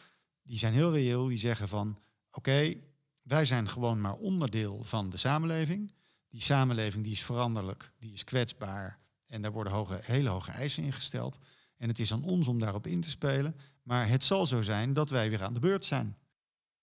die 0.43 0.59
zijn 0.59 0.73
heel 0.73 0.93
reëel. 0.93 1.27
Die 1.27 1.39
zeggen 1.39 1.69
van, 1.69 1.99
oké, 2.31 2.75
wij 3.23 3.45
zijn 3.45 3.69
gewoon 3.69 4.01
maar 4.01 4.15
onderdeel 4.15 4.85
van 4.85 5.11
de 5.11 5.17
samenleving. 5.17 5.93
Die 6.29 6.43
samenleving 6.43 7.05
die 7.05 7.13
is 7.13 7.23
veranderlijk, 7.23 7.93
die 7.99 8.13
is 8.13 8.25
kwetsbaar. 8.25 8.99
En 9.27 9.43
daar 9.43 9.53
worden 9.53 9.73
hoge, 9.73 10.01
hele 10.03 10.29
hoge 10.29 10.51
eisen 10.51 10.85
ingesteld. 10.85 11.39
En 11.77 11.89
het 11.89 11.99
is 11.99 12.13
aan 12.13 12.25
ons 12.25 12.49
om 12.49 12.59
daarop 12.59 12.87
in 12.87 13.01
te 13.01 13.11
spelen. 13.11 13.57
Maar 13.83 14.09
het 14.09 14.25
zal 14.25 14.47
zo 14.47 14.63
zijn 14.63 14.93
dat 14.93 15.11
wij 15.11 15.31
weer 15.31 15.43
aan 15.43 15.55
de 15.55 15.61
beurt 15.61 15.85
zijn. 15.85 16.17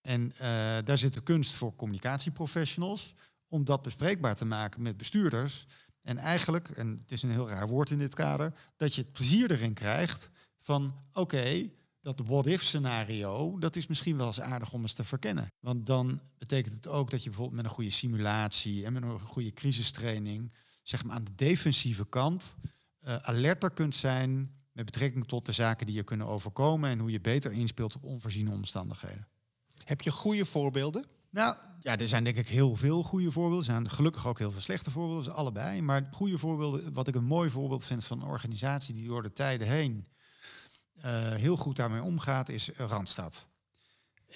En 0.02 0.32
eh, 0.32 0.40
daar 0.84 0.98
zit 0.98 1.14
de 1.14 1.24
kunst 1.24 1.54
voor 1.54 1.76
communicatieprofessionals 1.76 3.14
om 3.48 3.64
dat 3.64 3.82
bespreekbaar 3.82 4.36
te 4.36 4.46
maken 4.46 4.82
met 4.82 4.98
bestuurders. 4.98 5.66
En 6.02 6.18
eigenlijk, 6.18 6.70
en 6.70 7.00
het 7.02 7.12
is 7.12 7.24
een 7.24 7.32
heel 7.32 7.50
raar 7.50 7.68
woord 7.68 7.90
in 7.90 7.98
dit 7.98 8.14
kader, 8.14 8.54
dat 8.76 8.96
je 8.96 9.02
het 9.02 9.12
plezier 9.12 9.52
erin 9.52 9.74
krijgt 9.74 10.30
van 10.60 10.94
oké, 11.14 11.70
dat 12.02 12.20
what-if 12.26 12.64
scenario, 12.64 13.60
dat 13.60 13.76
is 13.76 13.88
misschien 13.88 14.18
wel 14.18 14.28
eens 14.28 14.42
aardig 14.42 14.74
om 14.74 14.82
eens 14.82 14.94
te 14.94 15.04
verkennen. 15.04 15.52
Want 15.60 15.86
dan 15.86 16.22
betekent 16.38 16.76
het 16.76 16.88
ook 16.88 17.10
dat 17.10 17.24
je 17.24 17.30
bijvoorbeeld 17.30 17.58
met 17.62 17.66
een 17.66 17.76
goede 17.76 17.90
simulatie 17.90 18.86
en 18.86 18.94
met 18.94 19.04
een 19.04 19.20
goede 19.20 19.54
crisistraining, 19.54 20.54
zeg 20.84 21.04
maar 21.04 21.16
aan 21.16 21.24
de 21.24 21.36
defensieve 21.36 22.08
kant, 22.08 22.56
uh, 23.02 23.16
alerter 23.16 23.72
kunt 23.72 23.96
zijn 23.96 24.52
met 24.72 24.86
betrekking 24.86 25.28
tot 25.28 25.46
de 25.46 25.52
zaken 25.52 25.86
die 25.86 25.96
je 25.96 26.04
kunnen 26.04 26.28
overkomen 26.28 26.90
en 26.90 27.00
hoe 27.00 27.12
je 27.12 27.22
beter 27.22 27.52
inspeelt 27.52 27.96
op 27.96 28.04
onvoorziene 28.04 28.52
omstandigheden. 28.52 29.28
Heb 29.84 30.02
je 30.02 30.12
goede 30.12 30.46
voorbeelden? 30.46 31.06
Nou, 31.30 31.58
ja, 31.80 31.98
er 31.98 32.08
zijn 32.08 32.24
denk 32.24 32.36
ik 32.36 32.48
heel 32.48 32.76
veel 32.76 33.04
goede 33.04 33.32
voorbeelden. 33.32 33.68
Er 33.68 33.74
zijn 33.74 33.90
gelukkig 33.90 34.28
ook 34.28 34.40
heel 34.40 34.52
veel 34.52 34.62
slechte 34.62 34.92
voorbeelden, 34.92 35.24
dus 35.24 35.34
allebei. 35.34 35.82
Maar 35.82 36.08
goede 36.12 36.38
voorbeelden, 36.38 36.94
wat 36.94 37.08
ik 37.08 37.16
een 37.16 37.24
mooi 37.24 37.50
voorbeeld 37.50 37.86
vind 37.86 38.06
van 38.06 38.22
een 38.22 38.28
organisatie 38.28 38.94
die 38.94 39.08
door 39.08 39.24
de 39.24 39.34
tijden 39.34 39.68
heen 39.68 40.08
uh, 41.06 41.34
heel 41.34 41.58
goed 41.58 41.76
daarmee 41.76 42.04
omgaat, 42.04 42.50
is 42.50 42.70
Randstad. 42.78 43.48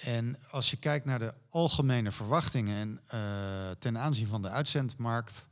En 0.02 0.38
als 0.50 0.70
je 0.70 0.76
kijkt 0.76 1.04
naar 1.04 1.18
de 1.18 1.34
algemene 1.48 2.10
verwachtingen 2.10 2.76
en, 2.76 3.20
uh, 3.20 3.70
ten 3.70 3.98
aanzien 3.98 4.26
van 4.26 4.42
de 4.42 4.48
uitzendmarkt 4.48 5.46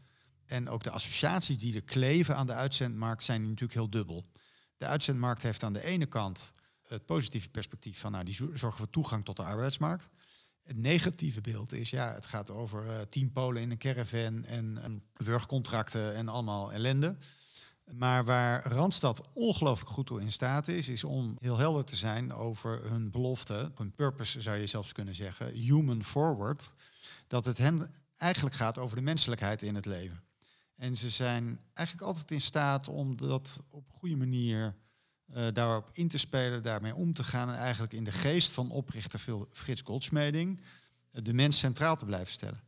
en 0.47 0.69
ook 0.69 0.83
de 0.83 0.91
associaties 0.91 1.59
die 1.59 1.75
er 1.75 1.83
kleven 1.83 2.37
aan 2.37 2.47
de 2.47 2.53
uitzendmarkt, 2.53 3.23
zijn 3.23 3.43
natuurlijk 3.43 3.73
heel 3.73 3.91
dubbel. 3.91 4.25
De 4.77 4.87
uitzendmarkt 4.87 5.43
heeft 5.43 5.63
aan 5.63 5.73
de 5.73 5.85
ene 5.85 6.07
kant 6.07 6.51
het 6.83 7.07
positieve 7.07 7.49
perspectief 7.49 8.01
van 8.01 8.13
nou, 8.13 8.25
die 8.25 8.35
zorgen 8.35 8.79
voor 8.79 8.91
toegang 8.91 9.25
tot 9.25 9.37
de 9.37 9.43
arbeidsmarkt. 9.43 10.09
Het 10.63 10.77
negatieve 10.77 11.41
beeld 11.41 11.73
is, 11.73 11.91
ja, 11.91 12.15
het 12.15 12.27
gaat 12.27 12.51
over 12.51 12.87
uh, 12.87 13.01
tien 13.09 13.33
polen 13.33 13.63
in 13.63 13.71
een 13.71 13.79
caravan 13.79 14.45
en, 14.45 14.79
en 14.83 15.03
wurgcontracten 15.13 16.15
en 16.15 16.29
allemaal 16.29 16.73
ellende. 16.73 17.17
Maar 17.91 18.25
waar 18.25 18.67
Randstad 18.67 19.29
ongelooflijk 19.33 19.91
goed 19.91 20.07
toe 20.07 20.21
in 20.21 20.33
staat 20.33 20.69
is, 20.69 20.89
is 20.89 21.05
om 21.05 21.37
heel 21.41 21.59
helder 21.59 21.85
te 21.85 21.97
zijn 21.97 22.33
over 22.33 22.91
hun 22.91 23.11
belofte, 23.11 23.73
hun 23.75 23.95
purpose 23.95 24.41
zou 24.41 24.57
je 24.57 24.67
zelfs 24.67 24.93
kunnen 24.93 25.15
zeggen, 25.15 25.55
human 25.55 26.05
forward. 26.05 26.73
Dat 27.27 27.45
het 27.45 27.59
hen 27.59 27.95
eigenlijk 28.17 28.55
gaat 28.55 28.79
over 28.79 28.97
de 28.97 29.03
menselijkheid 29.03 29.63
in 29.63 29.75
het 29.75 29.87
leven. 29.87 30.23
En 30.77 30.97
ze 30.97 31.11
zijn 31.11 31.61
eigenlijk 31.73 32.07
altijd 32.07 32.31
in 32.31 32.41
staat 32.41 32.89
om 32.89 33.17
dat 33.17 33.61
op 33.71 33.89
een 33.89 33.95
goede 33.95 34.17
manier 34.17 34.75
uh, 35.37 35.47
daarop 35.53 35.91
in 35.93 36.09
te 36.09 36.19
spelen, 36.19 36.63
daarmee 36.63 36.95
om 36.95 37.13
te 37.13 37.25
gaan 37.25 37.49
en 37.49 37.57
eigenlijk 37.57 37.93
in 37.93 38.05
de 38.05 38.13
geest 38.13 38.53
van 38.53 38.71
oprichter 38.71 39.21
Frits 39.51 39.81
Goldsmeding 39.81 40.61
de 41.13 41.33
mens 41.33 41.59
centraal 41.59 41.97
te 41.97 42.05
blijven 42.05 42.33
stellen. 42.33 42.61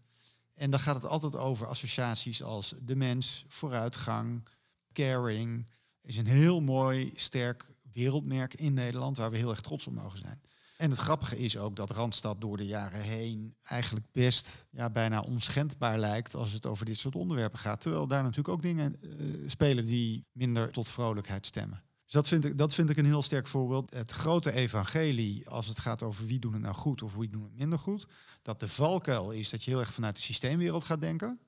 En 0.54 0.70
dan 0.70 0.80
gaat 0.80 0.94
het 0.94 1.06
altijd 1.06 1.36
over 1.36 1.66
associaties 1.66 2.42
als 2.42 2.74
de 2.80 2.96
mens, 2.96 3.44
vooruitgang, 3.48 4.48
caring. 4.92 5.70
Is 6.02 6.16
een 6.16 6.26
heel 6.26 6.60
mooi, 6.60 7.12
sterk 7.14 7.74
wereldmerk 7.92 8.54
in 8.54 8.74
Nederland 8.74 9.16
waar 9.16 9.30
we 9.30 9.36
heel 9.36 9.50
erg 9.50 9.60
trots 9.60 9.86
op 9.86 9.94
mogen 9.94 10.18
zijn. 10.18 10.40
En 10.76 10.90
het 10.90 10.98
grappige 10.98 11.38
is 11.38 11.56
ook 11.56 11.76
dat 11.76 11.90
Randstad 11.90 12.40
door 12.40 12.56
de 12.56 12.66
jaren 12.66 13.00
heen 13.00 13.54
eigenlijk 13.62 14.06
best 14.12 14.66
ja, 14.70 14.90
bijna 14.90 15.20
onschendbaar 15.20 15.98
lijkt 15.98 16.34
als 16.34 16.52
het 16.52 16.66
over 16.66 16.86
dit 16.86 16.98
soort 16.98 17.14
onderwerpen 17.14 17.58
gaat. 17.58 17.80
Terwijl 17.80 18.06
daar 18.06 18.22
natuurlijk 18.22 18.48
ook 18.48 18.62
dingen 18.62 18.96
uh, 19.00 19.48
spelen 19.48 19.86
die 19.86 20.26
minder 20.32 20.72
tot 20.72 20.88
vrolijkheid 20.88 21.46
stemmen. 21.46 21.83
Dus 22.04 22.12
dat 22.12 22.28
vind, 22.28 22.44
ik, 22.44 22.58
dat 22.58 22.74
vind 22.74 22.90
ik 22.90 22.96
een 22.96 23.04
heel 23.04 23.22
sterk 23.22 23.46
voorbeeld. 23.46 23.94
Het 23.94 24.10
grote 24.10 24.52
evangelie, 24.52 25.48
als 25.48 25.66
het 25.66 25.78
gaat 25.78 26.02
over 26.02 26.26
wie 26.26 26.38
doen 26.38 26.52
het 26.52 26.62
nou 26.62 26.74
goed 26.74 27.02
of 27.02 27.14
wie 27.14 27.28
doen 27.28 27.42
het 27.42 27.54
minder 27.54 27.78
goed, 27.78 28.06
dat 28.42 28.60
de 28.60 28.68
valkuil 28.68 29.30
is 29.30 29.50
dat 29.50 29.64
je 29.64 29.70
heel 29.70 29.80
erg 29.80 29.94
vanuit 29.94 30.16
de 30.16 30.22
systeemwereld 30.22 30.84
gaat 30.84 31.00
denken. 31.00 31.40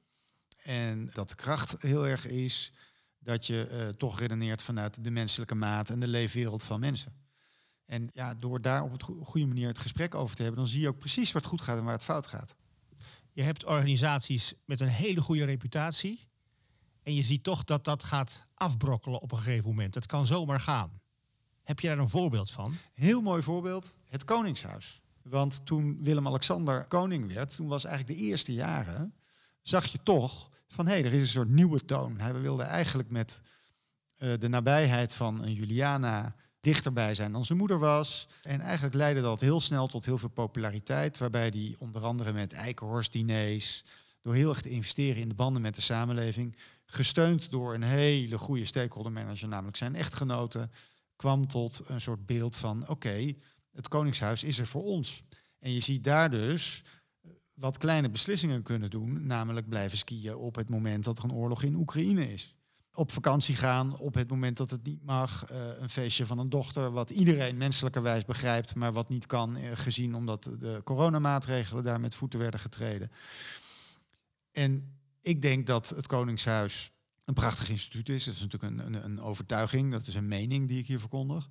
En 0.62 1.10
dat 1.12 1.28
de 1.28 1.34
kracht 1.34 1.82
heel 1.82 2.06
erg 2.06 2.26
is 2.26 2.72
dat 3.18 3.46
je 3.46 3.68
uh, 3.72 3.88
toch 3.88 4.18
redeneert 4.18 4.62
vanuit 4.62 5.04
de 5.04 5.10
menselijke 5.10 5.54
maat 5.54 5.90
en 5.90 6.00
de 6.00 6.08
leefwereld 6.08 6.64
van 6.64 6.80
mensen. 6.80 7.12
En 7.84 8.10
ja, 8.12 8.34
door 8.34 8.60
daar 8.60 8.82
op 8.82 8.92
een 8.92 9.25
goede 9.25 9.46
manier 9.46 9.68
het 9.68 9.78
gesprek 9.78 10.14
over 10.14 10.36
te 10.36 10.42
hebben, 10.42 10.60
dan 10.60 10.70
zie 10.70 10.80
je 10.80 10.88
ook 10.88 10.98
precies 10.98 11.32
wat 11.32 11.44
goed 11.44 11.60
gaat 11.60 11.78
en 11.78 11.84
waar 11.84 11.92
het 11.92 12.02
fout 12.02 12.26
gaat. 12.26 12.54
Je 13.32 13.42
hebt 13.42 13.64
organisaties 13.64 14.54
met 14.64 14.80
een 14.80 14.88
hele 14.88 15.20
goede 15.20 15.44
reputatie. 15.44 16.28
En 17.06 17.14
je 17.14 17.22
ziet 17.22 17.42
toch 17.42 17.64
dat 17.64 17.84
dat 17.84 18.04
gaat 18.04 18.42
afbrokkelen 18.54 19.20
op 19.20 19.32
een 19.32 19.38
gegeven 19.38 19.68
moment. 19.68 19.94
Het 19.94 20.06
kan 20.06 20.26
zomaar 20.26 20.60
gaan. 20.60 21.00
Heb 21.62 21.80
je 21.80 21.88
daar 21.88 21.98
een 21.98 22.08
voorbeeld 22.08 22.50
van? 22.50 22.75
Heel 22.92 23.20
mooi 23.20 23.42
voorbeeld, 23.42 23.96
het 24.08 24.25
Koningshuis. 24.25 25.02
Want 25.22 25.60
toen 25.66 25.98
Willem-Alexander 26.02 26.86
koning 26.86 27.32
werd, 27.34 27.54
toen 27.54 27.68
was 27.68 27.84
eigenlijk 27.84 28.18
de 28.18 28.25
eerste 28.25 28.52
jaren, 28.52 29.14
zag 29.62 29.86
je 29.86 30.02
toch 30.02 30.50
van 30.68 30.86
hé, 30.86 30.92
hey, 30.92 31.04
er 31.04 31.14
is 31.14 31.20
een 31.20 31.28
soort 31.28 31.48
nieuwe 31.48 31.84
toon. 31.84 32.20
Hij 32.20 32.40
wilde 32.40 32.62
eigenlijk 32.62 33.10
met 33.10 33.40
uh, 34.18 34.32
de 34.38 34.48
nabijheid 34.48 35.14
van 35.14 35.42
een 35.42 35.54
Juliana 35.54 36.34
dichterbij 36.60 37.14
zijn 37.14 37.32
dan 37.32 37.44
zijn 37.44 37.58
moeder 37.58 37.78
was. 37.78 38.28
En 38.42 38.60
eigenlijk 38.60 38.94
leidde 38.94 39.22
dat 39.22 39.40
heel 39.40 39.60
snel 39.60 39.86
tot 39.86 40.04
heel 40.04 40.18
veel 40.18 40.28
populariteit, 40.28 41.18
waarbij 41.18 41.48
hij 41.48 41.75
onder 41.78 42.04
andere 42.04 42.32
met 42.32 42.52
Eikenhorst-diners, 42.52 43.84
door 44.22 44.34
heel 44.34 44.48
erg 44.48 44.60
te 44.60 44.70
investeren 44.70 45.22
in 45.22 45.28
de 45.28 45.34
banden 45.34 45.62
met 45.62 45.75
de 45.75 45.80
samenleving, 45.80 46.56
gesteund 46.86 47.50
door 47.50 47.74
een 47.74 47.82
hele 47.82 48.38
goede 48.38 48.64
stakeholder 48.64 49.12
manager, 49.12 49.48
namelijk 49.48 49.76
zijn 49.76 49.94
echtgenoten, 49.94 50.70
kwam 51.16 51.46
tot 51.46 51.82
een 51.86 52.00
soort 52.00 52.26
beeld 52.26 52.56
van 52.56 52.88
oké, 52.88 53.34
het 53.72 53.88
Koningshuis 53.88 54.44
is 54.44 54.58
er 54.58 54.66
voor 54.66 54.84
ons. 54.84 55.22
En 55.58 55.72
je 55.72 55.80
ziet 55.80 56.04
daar 56.04 56.30
dus 56.30 56.84
wat 57.54 57.78
kleine 57.78 58.10
beslissingen 58.10 58.62
kunnen 58.62 58.90
doen, 58.90 59.26
namelijk 59.26 59.68
blijven 59.68 59.98
skiën 59.98 60.36
op 60.36 60.54
het 60.54 60.70
moment 60.70 61.04
dat 61.04 61.18
er 61.18 61.24
een 61.24 61.32
oorlog 61.32 61.62
in 61.62 61.74
Oekraïne 61.74 62.32
is. 62.32 62.54
Op 62.92 63.10
vakantie 63.10 63.56
gaan 63.56 63.98
op 63.98 64.14
het 64.14 64.30
moment 64.30 64.56
dat 64.56 64.70
het 64.70 64.82
niet 64.82 65.02
mag. 65.02 65.50
Uh, 65.50 65.56
een 65.78 65.90
feestje 65.90 66.26
van 66.26 66.38
een 66.38 66.48
dochter, 66.48 66.90
wat 66.90 67.10
iedereen 67.10 67.56
menselijkerwijs 67.56 68.24
begrijpt, 68.24 68.74
maar 68.74 68.92
wat 68.92 69.08
niet 69.08 69.26
kan, 69.26 69.56
uh, 69.56 69.70
gezien 69.74 70.14
omdat 70.14 70.42
de 70.58 70.80
coronamaatregelen 70.84 71.84
daar 71.84 72.00
met 72.00 72.14
voeten 72.14 72.38
werden 72.38 72.60
getreden. 72.60 73.10
En 74.52 74.95
ik 75.26 75.42
denk 75.42 75.66
dat 75.66 75.88
het 75.88 76.06
Koningshuis 76.06 76.90
een 77.25 77.35
prachtig 77.35 77.68
instituut 77.68 78.09
is. 78.09 78.25
Dat 78.25 78.35
is 78.35 78.40
natuurlijk 78.40 78.73
een, 78.73 78.87
een, 78.87 79.04
een 79.04 79.21
overtuiging, 79.21 79.92
dat 79.92 80.06
is 80.06 80.14
een 80.14 80.28
mening 80.28 80.68
die 80.68 80.78
ik 80.78 80.87
hier 80.87 81.00
verkondig. 81.00 81.49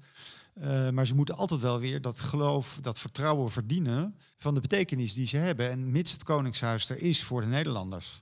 Uh, 0.55 0.89
maar 0.89 1.05
ze 1.05 1.15
moeten 1.15 1.35
altijd 1.35 1.59
wel 1.59 1.79
weer 1.79 2.01
dat 2.01 2.19
geloof, 2.19 2.77
dat 2.81 2.99
vertrouwen 2.99 3.51
verdienen 3.51 4.17
van 4.37 4.53
de 4.53 4.61
betekenis 4.61 5.13
die 5.13 5.27
ze 5.27 5.37
hebben. 5.37 5.69
En 5.69 5.91
mits 5.91 6.11
het 6.11 6.23
Koningshuis 6.23 6.89
er 6.89 7.01
is 7.01 7.23
voor 7.23 7.41
de 7.41 7.47
Nederlanders, 7.47 8.21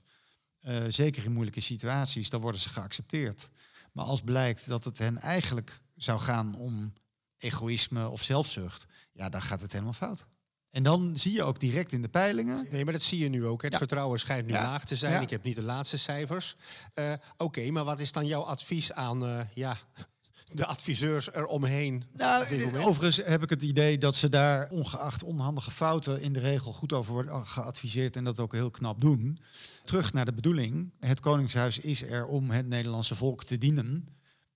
uh, 0.62 0.84
zeker 0.88 1.24
in 1.24 1.32
moeilijke 1.32 1.60
situaties, 1.60 2.30
dan 2.30 2.40
worden 2.40 2.60
ze 2.60 2.68
geaccepteerd. 2.68 3.48
Maar 3.92 4.04
als 4.04 4.20
blijkt 4.20 4.66
dat 4.66 4.84
het 4.84 4.98
hen 4.98 5.18
eigenlijk 5.18 5.82
zou 5.96 6.20
gaan 6.20 6.54
om 6.54 6.92
egoïsme 7.38 8.08
of 8.08 8.22
zelfzucht, 8.22 8.86
ja, 9.12 9.28
dan 9.28 9.42
gaat 9.42 9.60
het 9.60 9.72
helemaal 9.72 9.92
fout. 9.92 10.26
En 10.74 10.82
dan 10.82 11.16
zie 11.16 11.32
je 11.32 11.42
ook 11.42 11.60
direct 11.60 11.92
in 11.92 12.02
de 12.02 12.08
peilingen. 12.08 12.66
Nee, 12.70 12.84
maar 12.84 12.92
dat 12.92 13.02
zie 13.02 13.18
je 13.18 13.28
nu 13.28 13.46
ook. 13.46 13.62
Het 13.62 13.72
ja. 13.72 13.78
vertrouwen 13.78 14.18
schijnt 14.18 14.46
nu 14.46 14.52
ja. 14.52 14.62
laag 14.62 14.84
te 14.84 14.96
zijn. 14.96 15.12
Ja. 15.12 15.20
Ik 15.20 15.30
heb 15.30 15.42
niet 15.42 15.56
de 15.56 15.62
laatste 15.62 15.98
cijfers. 15.98 16.56
Uh, 16.94 17.12
Oké, 17.12 17.44
okay, 17.44 17.68
maar 17.68 17.84
wat 17.84 18.00
is 18.00 18.12
dan 18.12 18.26
jouw 18.26 18.42
advies 18.42 18.92
aan 18.92 19.24
uh, 19.24 19.40
ja, 19.52 19.76
de 20.52 20.66
adviseurs 20.66 21.32
eromheen? 21.32 22.04
Nou, 22.12 22.44
overigens 22.76 23.16
heb 23.16 23.42
ik 23.42 23.50
het 23.50 23.62
idee 23.62 23.98
dat 23.98 24.16
ze 24.16 24.28
daar 24.28 24.68
ongeacht 24.70 25.22
onhandige 25.22 25.70
fouten 25.70 26.20
in 26.20 26.32
de 26.32 26.40
regel 26.40 26.72
goed 26.72 26.92
over 26.92 27.12
worden 27.12 27.46
geadviseerd 27.46 28.16
en 28.16 28.24
dat 28.24 28.40
ook 28.40 28.52
heel 28.52 28.70
knap 28.70 29.00
doen. 29.00 29.38
Terug 29.84 30.12
naar 30.12 30.24
de 30.24 30.34
bedoeling. 30.34 30.92
Het 31.00 31.20
Koningshuis 31.20 31.78
is 31.78 32.02
er 32.02 32.26
om 32.26 32.50
het 32.50 32.66
Nederlandse 32.66 33.14
volk 33.14 33.44
te 33.44 33.58
dienen. 33.58 34.06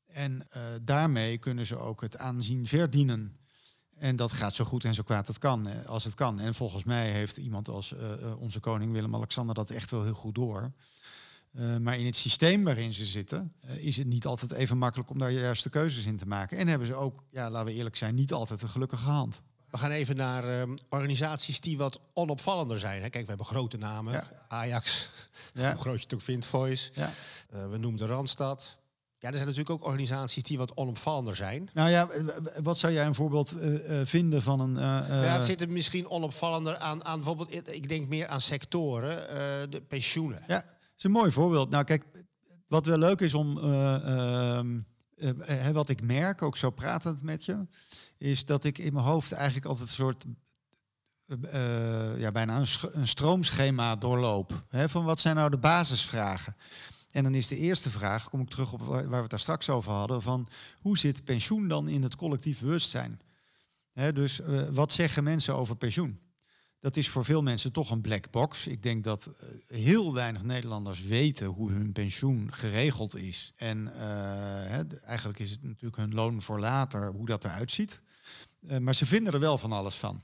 En 0.07 0.47
uh, 0.57 0.63
daarmee 0.83 1.39
kunnen 1.39 1.67
ze 1.67 1.79
ook 1.79 2.01
het 2.01 2.19
aanzien 2.19 2.67
verdienen. 2.67 3.37
En 3.99 4.17
dat 4.17 4.33
gaat 4.33 4.55
zo 4.55 4.65
goed 4.65 4.85
en 4.85 4.95
zo 4.95 5.03
kwaad 5.03 5.27
het 5.27 5.39
kan, 5.39 5.87
als 5.87 6.05
het 6.05 6.15
kan. 6.15 6.41
En 6.41 6.55
volgens 6.55 6.85
mij 6.85 7.11
heeft 7.11 7.37
iemand 7.37 7.69
als 7.69 7.93
uh, 7.93 8.41
onze 8.41 8.61
koning 8.61 8.93
Willem-Alexander 8.93 9.55
dat 9.55 9.71
echt 9.71 9.91
wel 9.91 10.05
heel 10.05 10.13
goed 10.13 10.35
door. 10.35 10.73
Uh, 11.53 11.77
maar 11.77 11.99
in 11.99 12.07
het 12.07 12.17
systeem 12.17 12.65
waarin 12.65 12.95
ze 12.95 13.07
zitten, 13.07 13.53
uh, 13.65 13.77
is 13.77 13.97
het 13.97 14.07
niet 14.07 14.27
altijd 14.27 14.51
even 14.51 14.79
makkelijk 14.79 15.11
om 15.11 15.19
daar 15.19 15.31
juist 15.31 15.63
de 15.63 15.71
keuzes 15.71 16.05
in 16.05 16.17
te 16.17 16.27
maken. 16.27 16.59
En 16.59 16.69
hebben 16.69 16.87
ze 16.87 16.95
ook, 16.95 17.23
ja, 17.31 17.51
laten 17.51 17.67
we 17.67 17.73
eerlijk 17.73 17.97
zijn, 17.97 18.15
niet 18.15 18.33
altijd 18.33 18.63
een 18.63 18.69
gelukkige 18.69 19.09
hand. 19.09 19.43
We 19.71 19.79
gaan 19.79 19.91
even 19.91 20.17
naar 20.17 20.61
um, 20.61 20.79
organisaties 20.89 21.61
die 21.61 21.79
wat 21.79 22.01
onopvallender 22.13 22.79
zijn. 22.79 23.03
Hè. 23.03 23.09
Kijk, 23.09 23.23
we 23.23 23.29
hebben 23.29 23.47
grote 23.47 23.77
namen. 23.77 24.13
Ja. 24.13 24.29
Ajax, 24.49 25.11
ja. 25.53 25.71
hoe 25.73 25.81
groot 25.81 25.97
je 25.97 26.03
het 26.03 26.15
ook 26.15 26.21
vindt, 26.21 26.47
Voice. 26.47 26.91
Ja. 26.95 27.11
We 27.69 27.79
noemen 27.79 28.01
de 28.01 28.07
Randstad. 28.07 28.79
Ja, 29.21 29.29
er 29.29 29.35
zijn 29.35 29.47
natuurlijk 29.47 29.71
ook 29.71 29.85
organisaties 29.85 30.43
die 30.43 30.59
wat 30.59 30.77
onopvallender 30.77 31.37
zijn. 31.37 31.71
Nou 31.75 31.91
ja, 31.91 32.09
wat 32.63 32.79
zou 32.79 32.93
jij 32.93 33.07
een 33.07 33.15
voorbeeld 33.15 33.53
eh, 33.59 34.01
eh, 34.01 34.07
vinden 34.07 34.43
van 34.43 34.61
een... 34.61 34.77
eh, 34.77 34.83
ja, 35.09 35.35
het 35.35 35.45
zit 35.45 35.61
er 35.61 35.69
misschien 35.69 36.09
onopvallender 36.11 36.77
aan, 36.77 37.05
aan 37.05 37.17
bijvoorbeeld, 37.17 37.69
ik 37.75 37.89
denk 37.89 38.09
meer 38.09 38.27
aan 38.27 38.41
sectoren, 38.41 39.17
de 39.71 39.81
pensioenen. 39.81 40.43
Ja, 40.47 40.55
dat 40.57 40.67
is 40.97 41.05
een 41.05 41.11
mooi 41.11 41.31
voorbeeld. 41.31 41.71
Nou, 41.71 41.85
kijk, 41.85 42.05
wat 42.69 42.87
wel 42.87 42.99
leuk 42.99 43.21
is 43.21 43.35
om. 43.35 43.59
eh, 43.59 43.95
ehm, 44.59 44.81
eh, 45.17 45.31
hè, 45.47 45.73
wat 45.73 45.89
ik 45.89 46.03
merk, 46.03 46.43
ook 46.43 46.57
zo 46.57 46.71
pratend 46.71 47.23
met 47.23 47.45
je, 47.45 47.67
is 48.19 48.45
dat 48.45 48.65
ik 48.65 48.79
in 48.79 48.93
mijn 48.93 49.05
hoofd 49.05 49.33
eigenlijk 49.33 49.67
altijd 49.67 49.89
een 49.89 49.95
soort. 49.95 50.25
ja, 52.21 52.31
bijna 52.33 52.59
een, 52.59 52.67
een 52.93 53.09
stroomschema 53.09 53.97
doorloop. 53.97 54.53
Hè, 54.69 54.89
van 54.89 55.05
wat 55.05 55.21
zijn 55.21 55.37
nou 55.37 55.51
de 55.51 55.59
basisvragen? 55.59 56.57
En 57.19 57.25
dan 57.25 57.35
is 57.35 57.49
de 57.49 57.57
eerste 57.57 57.91
vraag, 57.91 58.29
kom 58.29 58.41
ik 58.41 58.49
terug 58.49 58.73
op 58.73 58.81
waar 58.81 59.09
we 59.09 59.17
het 59.17 59.31
daar 59.31 59.41
straks 59.41 59.71
over 59.71 59.93
hadden, 59.93 60.23
van 60.23 60.47
hoe 60.81 60.99
zit 60.99 61.25
pensioen 61.25 61.69
dan 61.69 61.89
in 61.89 62.03
het 62.03 62.17
collectief 62.17 62.61
bewustzijn? 62.61 63.21
Hè, 63.93 64.13
dus 64.13 64.41
eh, 64.41 64.69
wat 64.69 64.93
zeggen 64.93 65.25
mensen 65.25 65.55
over 65.55 65.77
pensioen? 65.77 66.21
Dat 66.81 66.97
is 66.97 67.09
voor 67.09 67.25
veel 67.25 67.43
mensen 67.43 67.73
toch 67.73 67.91
een 67.91 68.01
black 68.01 68.31
box. 68.31 68.67
Ik 68.67 68.83
denk 68.83 69.05
dat 69.05 69.27
eh, 69.27 69.49
heel 69.67 70.15
weinig 70.15 70.43
Nederlanders 70.43 71.03
weten 71.03 71.47
hoe 71.47 71.71
hun 71.71 71.93
pensioen 71.93 72.53
geregeld 72.53 73.17
is. 73.17 73.53
En 73.57 73.95
eh, 73.95 75.09
eigenlijk 75.09 75.39
is 75.39 75.51
het 75.51 75.63
natuurlijk 75.63 75.97
hun 75.97 76.15
loon 76.15 76.43
voor 76.43 76.61
later, 76.61 77.13
hoe 77.13 77.27
dat 77.27 77.45
eruit 77.45 77.71
ziet. 77.71 78.03
Maar 78.81 78.95
ze 78.95 79.07
vinden 79.07 79.33
er 79.33 79.41
wel 79.41 79.59
van 79.59 79.73
alles 79.73 79.95
van. 79.95 80.23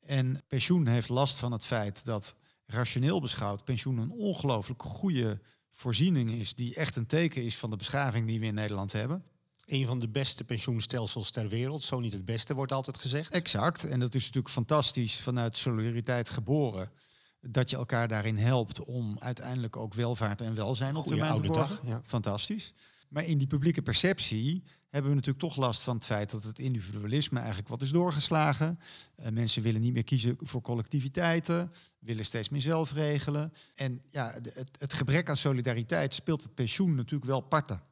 En 0.00 0.42
pensioen 0.48 0.86
heeft 0.86 1.08
last 1.08 1.38
van 1.38 1.52
het 1.52 1.66
feit 1.66 2.04
dat 2.04 2.34
rationeel 2.66 3.20
beschouwd 3.20 3.64
pensioen 3.64 3.98
een 3.98 4.10
ongelooflijk 4.10 4.82
goede 4.82 5.40
voorziening 5.78 6.30
is, 6.30 6.54
die 6.54 6.74
echt 6.74 6.96
een 6.96 7.06
teken 7.06 7.42
is 7.42 7.56
van 7.56 7.70
de 7.70 7.76
beschaving 7.76 8.26
die 8.26 8.40
we 8.40 8.46
in 8.46 8.54
Nederland 8.54 8.92
hebben. 8.92 9.22
Een 9.66 9.86
van 9.86 9.98
de 9.98 10.08
beste 10.08 10.44
pensioenstelsels 10.44 11.30
ter 11.30 11.48
wereld, 11.48 11.82
zo 11.82 12.00
niet 12.00 12.12
het 12.12 12.24
beste, 12.24 12.54
wordt 12.54 12.72
altijd 12.72 12.98
gezegd. 12.98 13.30
Exact. 13.32 13.84
En 13.84 14.00
dat 14.00 14.14
is 14.14 14.24
natuurlijk 14.24 14.54
fantastisch 14.54 15.20
vanuit 15.20 15.56
solidariteit 15.56 16.30
geboren. 16.30 16.90
Dat 17.40 17.70
je 17.70 17.76
elkaar 17.76 18.08
daarin 18.08 18.36
helpt 18.36 18.84
om 18.84 19.16
uiteindelijk 19.18 19.76
ook 19.76 19.94
welvaart 19.94 20.40
en 20.40 20.54
welzijn 20.54 20.96
op 20.96 21.02
Goeie 21.02 21.18
termijn 21.18 21.42
te 21.42 21.48
oude 21.48 21.60
borgen. 21.60 21.86
dag, 21.86 21.94
ja. 21.94 22.02
Fantastisch. 22.06 22.72
Maar 23.08 23.24
in 23.24 23.38
die 23.38 23.46
publieke 23.46 23.82
perceptie 23.82 24.62
hebben 24.88 25.10
we 25.10 25.16
natuurlijk 25.16 25.44
toch 25.44 25.56
last 25.56 25.82
van 25.82 25.96
het 25.96 26.04
feit 26.04 26.30
dat 26.30 26.42
het 26.42 26.58
individualisme 26.58 27.38
eigenlijk 27.38 27.68
wat 27.68 27.82
is 27.82 27.90
doorgeslagen. 27.90 28.78
Eh, 29.14 29.30
mensen 29.30 29.62
willen 29.62 29.80
niet 29.80 29.92
meer 29.92 30.04
kiezen 30.04 30.36
voor 30.40 30.60
collectiviteiten, 30.60 31.72
willen 31.98 32.24
steeds 32.24 32.48
meer 32.48 32.60
zelf 32.60 32.92
regelen. 32.92 33.52
En 33.74 34.02
ja, 34.10 34.34
het, 34.42 34.70
het 34.78 34.92
gebrek 34.92 35.28
aan 35.28 35.36
solidariteit 35.36 36.14
speelt 36.14 36.42
het 36.42 36.54
pensioen 36.54 36.94
natuurlijk 36.94 37.30
wel 37.30 37.40
parten. 37.40 37.82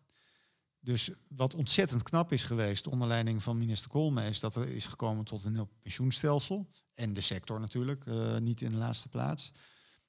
Dus 0.81 1.11
wat 1.29 1.55
ontzettend 1.55 2.03
knap 2.03 2.33
is 2.33 2.45
geweest 2.45 2.87
onder 2.87 3.09
leiding 3.09 3.43
van 3.43 3.59
minister 3.59 3.91
Koolmees, 3.91 4.41
dat 4.41 4.55
er 4.55 4.69
is 4.69 4.87
gekomen 4.87 5.25
tot 5.25 5.45
een 5.45 5.53
nieuw 5.53 5.69
pensioenstelsel. 5.83 6.69
En 6.95 7.13
de 7.13 7.21
sector 7.21 7.61
natuurlijk, 7.61 8.07
eh, 8.07 8.37
niet 8.37 8.61
in 8.61 8.71
de 8.71 8.77
laatste 8.77 9.09
plaats. 9.09 9.53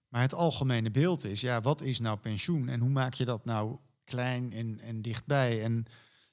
Maar 0.07 0.21
het 0.21 0.33
algemene 0.33 0.91
beeld 0.91 1.23
is, 1.23 1.41
ja, 1.41 1.61
wat 1.61 1.81
is 1.81 1.99
nou 1.99 2.17
pensioen 2.17 2.69
en 2.69 2.79
hoe 2.79 2.89
maak 2.89 3.13
je 3.13 3.25
dat 3.25 3.45
nou 3.45 3.77
klein 4.07 4.53
en, 4.53 4.79
en 4.79 5.01
dichtbij? 5.01 5.63
En 5.63 5.85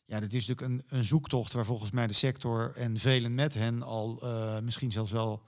ja, 0.06 0.20
dat 0.20 0.32
is 0.32 0.46
natuurlijk 0.46 0.82
een, 0.90 0.96
een 0.98 1.04
zoektocht 1.04 1.52
waar 1.52 1.64
volgens 1.64 1.90
mij 1.90 2.06
de 2.06 2.12
sector 2.12 2.72
en 2.76 2.98
velen 2.98 3.34
met 3.34 3.54
hen 3.54 3.82
al 3.82 4.22
eh, 4.22 4.60
misschien 4.60 4.92
zelfs 4.92 5.10
wel, 5.10 5.42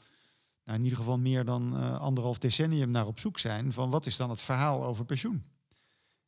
nou 0.64 0.78
in 0.78 0.84
ieder 0.84 0.98
geval 0.98 1.18
meer 1.18 1.44
dan 1.44 1.76
eh, 1.76 2.00
anderhalf 2.00 2.38
decennium 2.38 2.90
naar 2.90 3.06
op 3.06 3.18
zoek 3.18 3.38
zijn. 3.38 3.72
Van 3.72 3.90
wat 3.90 4.06
is 4.06 4.16
dan 4.16 4.30
het 4.30 4.40
verhaal 4.40 4.84
over 4.84 5.04
pensioen? 5.04 5.44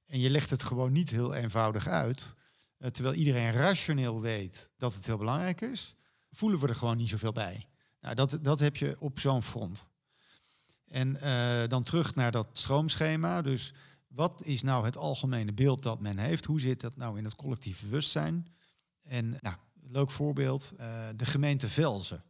En 0.06 0.20
je 0.20 0.30
legt 0.30 0.50
het 0.50 0.62
gewoon 0.62 0.92
niet 0.92 1.10
heel 1.10 1.34
eenvoudig 1.34 1.86
uit. 1.86 2.34
Eh, 2.78 2.90
terwijl 2.90 3.14
iedereen 3.14 3.52
rationeel 3.52 4.20
weet 4.20 4.70
dat 4.76 4.94
het 4.94 5.06
heel 5.06 5.18
belangrijk 5.18 5.60
is, 5.60 5.94
voelen 6.30 6.60
we 6.60 6.68
er 6.68 6.74
gewoon 6.74 6.96
niet 6.96 7.08
zoveel 7.08 7.32
bij. 7.32 7.68
Nou, 8.00 8.14
dat, 8.14 8.38
dat 8.42 8.58
heb 8.58 8.76
je 8.76 8.96
op 8.98 9.20
zo'n 9.20 9.42
front. 9.42 9.90
En 10.86 11.18
dan 11.68 11.82
terug 11.82 12.14
naar 12.14 12.32
dat 12.32 12.48
stroomschema. 12.52 13.42
Dus 13.42 13.72
wat 14.18 14.42
is 14.44 14.62
nou 14.62 14.84
het 14.84 14.96
algemene 14.96 15.52
beeld 15.52 15.82
dat 15.82 16.00
men 16.00 16.18
heeft? 16.18 16.44
Hoe 16.44 16.60
zit 16.60 16.80
dat 16.80 16.96
nou 16.96 17.18
in 17.18 17.24
het 17.24 17.34
collectief 17.34 17.82
bewustzijn? 17.82 18.46
En 19.02 19.36
nou, 19.40 19.56
leuk 19.82 20.10
voorbeeld, 20.10 20.72
eh, 20.76 20.88
de 21.16 21.26
gemeente 21.26 21.68
Velzen. 21.68 22.24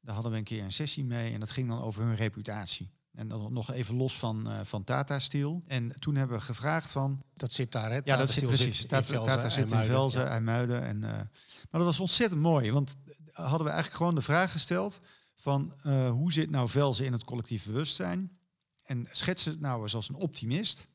Daar 0.00 0.14
hadden 0.14 0.32
we 0.32 0.38
een 0.38 0.44
keer 0.44 0.62
een 0.62 0.72
sessie 0.72 1.04
mee 1.04 1.32
en 1.32 1.40
dat 1.40 1.50
ging 1.50 1.68
dan 1.68 1.80
over 1.80 2.02
hun 2.02 2.14
reputatie. 2.14 2.90
En 3.12 3.28
dan 3.28 3.52
nog 3.52 3.72
even 3.72 3.94
los 3.94 4.18
van, 4.18 4.50
eh, 4.50 4.60
van 4.62 4.84
Tata 4.84 5.18
Steel. 5.18 5.62
En 5.66 6.00
toen 6.00 6.14
hebben 6.14 6.36
we 6.38 6.42
gevraagd 6.42 6.90
van, 6.90 7.22
Dat 7.34 7.52
zit 7.52 7.72
daar, 7.72 7.90
hè? 7.90 7.96
ja, 7.96 8.02
Tata 8.02 8.18
dat 8.18 8.30
zit 8.30 8.46
precies. 8.46 8.80
in 8.80 8.86
Tata, 8.86 9.04
Velzen, 9.04 9.34
Tata 9.34 9.48
zit 9.48 9.70
in 9.70 9.82
Velzen, 9.82 10.20
ja. 10.20 10.28
IJmuiden. 10.28 10.82
En, 10.82 11.04
eh, 11.04 11.10
maar 11.10 11.28
dat 11.70 11.84
was 11.84 12.00
ontzettend 12.00 12.40
mooi. 12.40 12.72
Want 12.72 12.96
hadden 13.32 13.64
we 13.64 13.72
eigenlijk 13.72 13.96
gewoon 13.96 14.14
de 14.14 14.22
vraag 14.22 14.52
gesteld 14.52 15.00
van 15.34 15.72
hoe 16.10 16.32
zit 16.32 16.50
nou 16.50 16.68
Velzen 16.68 17.04
in 17.04 17.12
het 17.12 17.24
collectief 17.24 17.66
bewustzijn? 17.66 18.38
En 18.84 19.08
schets 19.10 19.44
het 19.44 19.60
nou 19.60 19.82
eens 19.82 19.94
als 19.94 20.08
een 20.08 20.14
optimist, 20.14 20.88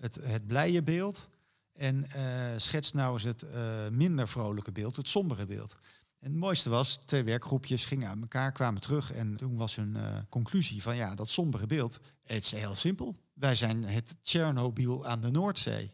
het, 0.00 0.14
het 0.22 0.46
blije 0.46 0.82
beeld. 0.82 1.28
En 1.72 2.10
eh, 2.10 2.52
schets 2.56 2.92
nou 2.92 3.12
eens 3.12 3.22
het 3.22 3.42
eh, 3.42 3.88
minder 3.88 4.28
vrolijke 4.28 4.72
beeld, 4.72 4.96
het 4.96 5.08
sombere 5.08 5.46
beeld. 5.46 5.72
En 6.18 6.30
het 6.30 6.40
mooiste 6.40 6.70
was, 6.70 6.96
twee 6.96 7.22
werkgroepjes 7.22 7.84
gingen 7.84 8.08
uit 8.08 8.20
elkaar, 8.20 8.52
kwamen 8.52 8.80
terug. 8.80 9.12
En 9.12 9.36
toen 9.36 9.56
was 9.56 9.76
hun 9.76 9.96
eh, 9.96 10.18
conclusie 10.28 10.82
van 10.82 10.96
ja, 10.96 11.14
dat 11.14 11.30
sombere 11.30 11.66
beeld, 11.66 12.00
het 12.22 12.44
is 12.44 12.50
heel 12.50 12.74
simpel. 12.74 13.16
Wij 13.32 13.54
zijn 13.54 13.84
het 13.84 14.16
Tsjernobyl 14.22 15.06
aan 15.06 15.20
de 15.20 15.30
Noordzee. 15.30 15.92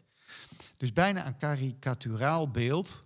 Dus 0.77 0.93
bijna 0.93 1.27
een 1.27 1.37
karikaturaal 1.37 2.51
beeld 2.51 3.05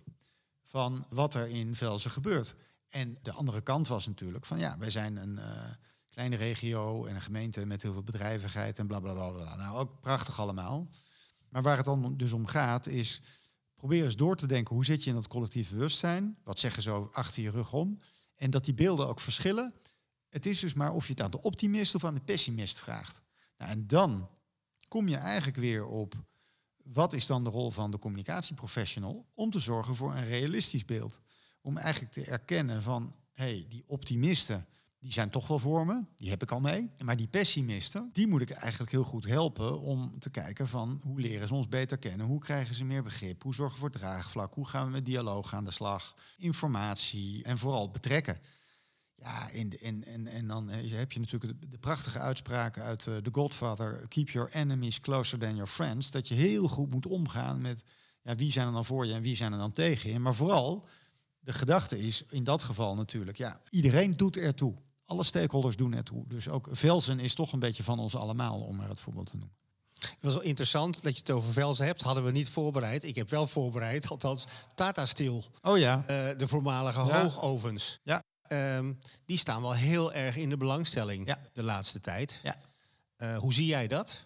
van 0.62 1.06
wat 1.08 1.34
er 1.34 1.48
in 1.48 1.74
Velzen 1.74 2.10
gebeurt. 2.10 2.54
En 2.88 3.18
de 3.22 3.32
andere 3.32 3.60
kant 3.60 3.88
was 3.88 4.06
natuurlijk 4.06 4.44
van 4.44 4.58
ja, 4.58 4.78
wij 4.78 4.90
zijn 4.90 5.16
een 5.16 5.40
kleine 6.12 6.36
regio 6.36 7.06
en 7.06 7.14
een 7.14 7.22
gemeente 7.22 7.66
met 7.66 7.82
heel 7.82 7.92
veel 7.92 8.02
bedrijvigheid 8.02 8.78
en 8.78 8.86
bla 8.86 9.00
bla 9.00 9.30
bla. 9.30 9.56
Nou, 9.56 9.78
ook 9.78 10.00
prachtig 10.00 10.40
allemaal. 10.40 10.88
Maar 11.48 11.62
waar 11.62 11.76
het 11.76 11.84
dan 11.84 12.16
dus 12.16 12.32
om 12.32 12.46
gaat 12.46 12.86
is, 12.86 13.22
probeer 13.74 14.04
eens 14.04 14.16
door 14.16 14.36
te 14.36 14.46
denken, 14.46 14.74
hoe 14.74 14.84
zit 14.84 15.04
je 15.04 15.10
in 15.10 15.16
dat 15.16 15.28
collectief 15.28 15.70
bewustzijn? 15.70 16.38
Wat 16.44 16.58
zeggen 16.58 16.82
ze 16.82 16.90
achter 16.92 17.42
je 17.42 17.50
rug 17.50 17.72
om? 17.72 18.00
En 18.34 18.50
dat 18.50 18.64
die 18.64 18.74
beelden 18.74 19.08
ook 19.08 19.20
verschillen. 19.20 19.74
Het 20.28 20.46
is 20.46 20.60
dus 20.60 20.74
maar 20.74 20.92
of 20.92 21.06
je 21.06 21.12
het 21.12 21.22
aan 21.22 21.30
de 21.30 21.42
optimist 21.42 21.94
of 21.94 22.04
aan 22.04 22.14
de 22.14 22.20
pessimist 22.20 22.78
vraagt. 22.78 23.22
Nou, 23.58 23.70
en 23.70 23.86
dan 23.86 24.28
kom 24.88 25.08
je 25.08 25.16
eigenlijk 25.16 25.56
weer 25.56 25.86
op 25.86 26.14
wat 26.84 27.12
is 27.12 27.26
dan 27.26 27.44
de 27.44 27.50
rol 27.50 27.70
van 27.70 27.90
de 27.90 27.98
communicatieprofessional 27.98 29.26
om 29.34 29.50
te 29.50 29.58
zorgen 29.58 29.94
voor 29.94 30.14
een 30.14 30.24
realistisch 30.24 30.84
beeld. 30.84 31.20
Om 31.60 31.76
eigenlijk 31.76 32.12
te 32.12 32.24
erkennen 32.24 32.82
van, 32.82 33.14
hé, 33.32 33.44
hey, 33.44 33.66
die 33.68 33.84
optimisten, 33.86 34.66
die 35.02 35.12
zijn 35.12 35.30
toch 35.30 35.46
wel 35.46 35.58
voor 35.58 35.86
me, 35.86 36.04
die 36.16 36.30
heb 36.30 36.42
ik 36.42 36.50
al 36.50 36.60
mee. 36.60 36.90
Maar 37.04 37.16
die 37.16 37.28
pessimisten, 37.28 38.10
die 38.12 38.26
moet 38.26 38.40
ik 38.40 38.50
eigenlijk 38.50 38.92
heel 38.92 39.04
goed 39.04 39.26
helpen 39.26 39.80
om 39.80 40.18
te 40.18 40.30
kijken 40.30 40.68
van 40.68 41.00
hoe 41.04 41.20
leren 41.20 41.48
ze 41.48 41.54
ons 41.54 41.68
beter 41.68 41.98
kennen, 41.98 42.26
hoe 42.26 42.40
krijgen 42.40 42.74
ze 42.74 42.84
meer 42.84 43.02
begrip, 43.02 43.42
hoe 43.42 43.54
zorgen 43.54 43.74
we 43.74 43.80
voor 43.80 43.90
draagvlak, 43.90 44.54
hoe 44.54 44.68
gaan 44.68 44.86
we 44.86 44.92
met 44.92 45.04
dialoog 45.04 45.54
aan 45.54 45.64
de 45.64 45.70
slag, 45.70 46.14
informatie 46.38 47.44
en 47.44 47.58
vooral 47.58 47.90
betrekken. 47.90 48.40
Ja, 49.14 49.50
en, 49.50 49.80
en, 49.80 50.04
en, 50.04 50.26
en 50.26 50.46
dan 50.46 50.70
eh, 50.70 50.92
heb 50.92 51.12
je 51.12 51.20
natuurlijk 51.20 51.70
de, 51.70 51.78
prachtige 51.78 52.18
uitspraak 52.18 52.78
uit 52.78 53.06
eh, 53.06 53.16
The 53.16 53.30
Godfather: 53.32 54.08
Keep 54.08 54.28
your 54.28 54.50
enemies 54.52 55.00
closer 55.00 55.38
than 55.38 55.54
your 55.54 55.70
friends. 55.70 56.10
Dat 56.10 56.28
je 56.28 56.34
heel 56.34 56.68
goed 56.68 56.90
moet 56.90 57.06
omgaan 57.06 57.60
met 57.60 57.82
ja, 58.22 58.34
wie 58.34 58.52
zijn 58.52 58.66
er 58.66 58.72
dan 58.72 58.84
voor 58.84 59.06
je 59.06 59.12
en 59.12 59.22
wie 59.22 59.36
zijn 59.36 59.52
er 59.52 59.58
dan 59.58 59.72
tegen 59.72 60.10
je. 60.10 60.18
Maar 60.18 60.34
vooral, 60.34 60.88
de 61.38 61.52
gedachte 61.52 61.98
is 61.98 62.24
in 62.30 62.44
dat 62.44 62.62
geval 62.62 62.94
natuurlijk, 62.94 63.36
ja, 63.36 63.60
iedereen 63.70 64.16
doet 64.16 64.36
ertoe. 64.36 64.74
Alle 65.12 65.24
stakeholders 65.24 65.76
doen 65.76 65.94
ertoe. 65.94 66.24
Dus 66.28 66.48
ook 66.48 66.68
Velzen 66.70 67.18
is 67.20 67.34
toch 67.34 67.52
een 67.52 67.58
beetje 67.58 67.82
van 67.82 67.98
ons 67.98 68.16
allemaal, 68.16 68.58
om 68.58 68.76
maar 68.76 68.88
het 68.88 69.00
voorbeeld 69.00 69.26
te 69.26 69.36
noemen. 69.36 69.56
Het 69.98 70.16
was 70.20 70.32
wel 70.32 70.42
interessant 70.42 71.02
dat 71.02 71.14
je 71.14 71.20
het 71.20 71.30
over 71.30 71.52
Velzen 71.52 71.86
hebt. 71.86 72.02
Hadden 72.02 72.24
we 72.24 72.30
niet 72.30 72.48
voorbereid. 72.48 73.04
Ik 73.04 73.16
heb 73.16 73.30
wel 73.30 73.46
voorbereid, 73.46 74.08
althans 74.08 74.44
Tata 74.74 75.06
Steel. 75.06 75.42
Oh 75.62 75.78
ja, 75.78 76.04
eh, 76.06 76.38
de 76.38 76.48
voormalige 76.48 77.04
Ja. 77.04 77.22
hoogovens. 77.22 77.98
Ja. 78.02 78.22
Ehm, 78.42 78.92
die 79.24 79.36
staan 79.38 79.62
wel 79.62 79.74
heel 79.74 80.12
erg 80.12 80.36
in 80.36 80.48
de 80.48 80.56
belangstelling 80.56 81.26
Ja. 81.26 81.38
de 81.52 81.62
laatste 81.62 82.00
tijd. 82.00 82.40
Ja. 82.42 82.56
Eh, 83.16 83.36
hoe 83.38 83.52
zie 83.52 83.66
jij 83.66 83.86
dat? 83.86 84.24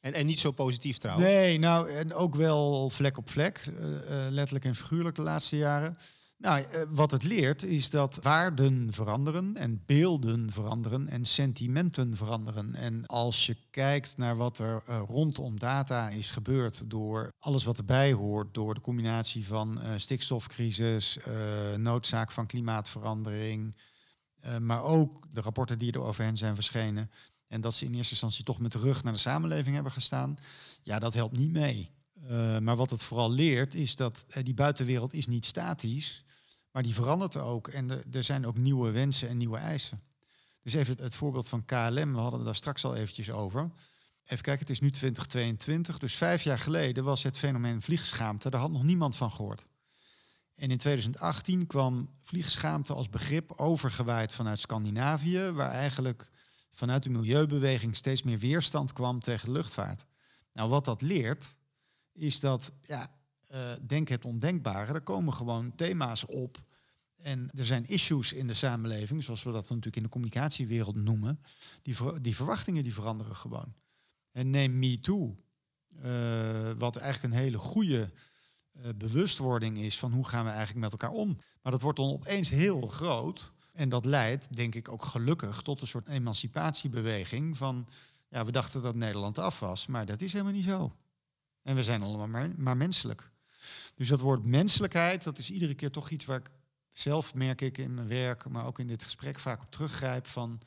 En, 0.00 0.12
en 0.14 0.26
niet 0.26 0.38
zo 0.38 0.50
positief 0.50 0.98
trouwens. 0.98 1.28
Nee, 1.28 1.58
nou, 1.58 1.90
en 1.90 2.14
ook 2.14 2.34
wel 2.34 2.90
vlek 2.90 3.18
op 3.18 3.30
vlek, 3.30 3.58
eh, 3.66 3.72
letterlijk 4.30 4.64
en 4.64 4.74
figuurlijk 4.74 5.16
de 5.16 5.22
laatste 5.22 5.56
jaren. 5.56 5.98
Nou, 6.38 6.62
eh, 6.62 6.82
wat 6.88 7.10
het 7.10 7.22
leert 7.22 7.62
is 7.62 7.90
dat 7.90 8.18
waarden 8.22 8.92
veranderen 8.92 9.56
en 9.56 9.82
beelden 9.86 10.52
veranderen 10.52 11.08
en 11.08 11.24
sentimenten 11.24 12.16
veranderen. 12.16 12.74
En 12.74 13.06
als 13.06 13.46
je 13.46 13.56
kijkt 13.70 14.16
naar 14.16 14.36
wat 14.36 14.58
er 14.58 14.82
eh, 14.86 15.02
rondom 15.06 15.58
data 15.58 16.08
is 16.08 16.30
gebeurd 16.30 16.90
door 16.90 17.32
alles 17.38 17.64
wat 17.64 17.78
erbij 17.78 18.12
hoort, 18.12 18.54
door 18.54 18.74
de 18.74 18.80
combinatie 18.80 19.46
van 19.46 19.80
eh, 19.80 19.92
stikstofcrisis, 19.96 21.18
noodzaak 21.76 22.32
van 22.32 22.46
klimaatverandering, 22.46 23.76
maar 24.60 24.82
ook 24.82 25.26
de 25.32 25.40
rapporten 25.40 25.78
die 25.78 25.92
er 25.92 26.00
over 26.00 26.24
hen 26.24 26.36
zijn 26.36 26.54
verschenen. 26.54 27.10
En 27.48 27.60
dat 27.60 27.74
ze 27.74 27.84
in 27.84 27.94
eerste 27.94 28.10
instantie 28.10 28.44
toch 28.44 28.60
met 28.60 28.72
de 28.72 28.78
rug 28.78 29.02
naar 29.02 29.12
de 29.12 29.18
samenleving 29.18 29.74
hebben 29.74 29.92
gestaan. 29.92 30.36
Ja, 30.82 30.98
dat 30.98 31.14
helpt 31.14 31.38
niet 31.38 31.52
mee. 31.52 31.90
Maar 32.60 32.76
wat 32.76 32.90
het 32.90 33.02
vooral 33.02 33.30
leert 33.30 33.74
is 33.74 33.96
dat 33.96 34.26
die 34.42 34.54
buitenwereld 34.54 35.12
is 35.12 35.26
niet 35.26 35.44
statisch, 35.44 36.24
maar 36.76 36.84
die 36.84 36.94
verandert 36.94 37.36
ook. 37.36 37.68
En 37.68 38.12
er, 38.12 38.24
zijn 38.24 38.46
ook 38.46 38.56
nieuwe 38.56 38.90
wensen 38.90 39.28
en 39.28 39.36
nieuwe 39.36 39.58
eisen. 39.58 40.00
Dus 40.62 40.74
even 40.74 41.02
het 41.02 41.14
voorbeeld 41.14 41.48
van 41.48 41.64
KLM, 41.64 42.12
we 42.12 42.18
hadden 42.18 42.44
daar 42.44 42.54
straks 42.54 42.84
al 42.84 42.94
eventjes 42.94 43.30
over. 43.30 43.70
Even 44.24 44.44
kijken, 44.44 44.60
het 44.60 44.70
is 44.70 44.80
nu 44.80 44.90
2022. 44.90 45.98
Dus 45.98 46.14
vijf 46.14 46.42
jaar 46.42 46.58
geleden 46.58 47.04
was 47.04 47.22
het 47.22 47.38
fenomeen 47.38 47.82
vliegschaamte. 47.82 48.50
Daar 48.50 48.60
had 48.60 48.70
nog 48.70 48.82
niemand 48.82 49.16
van 49.16 49.30
gehoord. 49.30 49.66
En 50.54 50.70
in 50.70 50.76
2018 50.76 51.66
kwam 51.66 52.10
vliegschaamte 52.22 52.94
als 52.94 53.08
begrip 53.08 53.52
overgewaaid 53.52 54.32
vanuit 54.32 54.60
Scandinavië, 54.60 55.50
waar 55.50 55.70
eigenlijk 55.70 56.30
vanuit 56.72 57.02
de 57.02 57.10
milieubeweging 57.10 57.96
steeds 57.96 58.22
meer 58.22 58.38
weerstand 58.38 58.92
kwam 58.92 59.20
tegen 59.20 59.52
luchtvaart. 59.52 60.06
Nou, 60.52 60.70
wat 60.70 60.84
dat 60.84 61.02
leert, 61.02 61.56
is 62.12 62.40
dat, 62.40 62.72
ja, 62.82 63.15
uh, 63.48 63.72
denk 63.86 64.08
het 64.08 64.24
ondenkbare, 64.24 64.92
er 64.92 65.00
komen 65.00 65.32
gewoon 65.32 65.74
thema's 65.74 66.26
op. 66.26 66.64
En 67.16 67.50
er 67.54 67.64
zijn 67.64 67.88
issues 67.88 68.32
in 68.32 68.46
de 68.46 68.52
samenleving, 68.52 69.24
zoals 69.24 69.42
we 69.42 69.52
dat 69.52 69.68
natuurlijk 69.68 69.96
in 69.96 70.02
de 70.02 70.08
communicatiewereld 70.08 70.96
noemen. 70.96 71.40
Die, 71.82 72.20
die 72.20 72.36
verwachtingen 72.36 72.82
die 72.82 72.94
veranderen 72.94 73.36
gewoon. 73.36 73.74
En 74.32 74.50
neem 74.50 74.78
MeToo, 74.78 75.34
uh, 76.04 76.70
wat 76.78 76.96
eigenlijk 76.96 77.34
een 77.34 77.40
hele 77.40 77.58
goede 77.58 78.10
uh, 78.72 78.82
bewustwording 78.96 79.78
is 79.78 79.98
van 79.98 80.12
hoe 80.12 80.28
gaan 80.28 80.44
we 80.44 80.50
eigenlijk 80.50 80.80
met 80.80 80.92
elkaar 80.92 81.16
om. 81.16 81.38
Maar 81.62 81.72
dat 81.72 81.82
wordt 81.82 81.98
dan 81.98 82.10
opeens 82.10 82.50
heel 82.50 82.86
groot. 82.86 83.54
En 83.72 83.88
dat 83.88 84.04
leidt, 84.04 84.56
denk 84.56 84.74
ik, 84.74 84.88
ook 84.88 85.04
gelukkig 85.04 85.62
tot 85.62 85.80
een 85.80 85.86
soort 85.86 86.08
emancipatiebeweging 86.08 87.56
van, 87.56 87.88
ja, 88.28 88.44
we 88.44 88.52
dachten 88.52 88.82
dat 88.82 88.94
Nederland 88.94 89.38
af 89.38 89.60
was, 89.60 89.86
maar 89.86 90.06
dat 90.06 90.20
is 90.20 90.32
helemaal 90.32 90.52
niet 90.52 90.64
zo. 90.64 90.96
En 91.62 91.74
we 91.74 91.82
zijn 91.82 92.02
allemaal 92.02 92.28
maar, 92.28 92.50
maar 92.56 92.76
menselijk. 92.76 93.30
Dus 93.96 94.08
dat 94.08 94.20
woord 94.20 94.46
menselijkheid, 94.46 95.24
dat 95.24 95.38
is 95.38 95.50
iedere 95.50 95.74
keer 95.74 95.90
toch 95.90 96.10
iets 96.10 96.24
waar 96.24 96.38
ik 96.38 96.50
zelf 96.92 97.34
merk 97.34 97.60
ik 97.60 97.78
in 97.78 97.94
mijn 97.94 98.08
werk, 98.08 98.48
maar 98.48 98.66
ook 98.66 98.78
in 98.78 98.86
dit 98.86 99.02
gesprek 99.02 99.38
vaak 99.38 99.62
op 99.62 99.70
teruggrijp 99.70 100.26
van, 100.26 100.60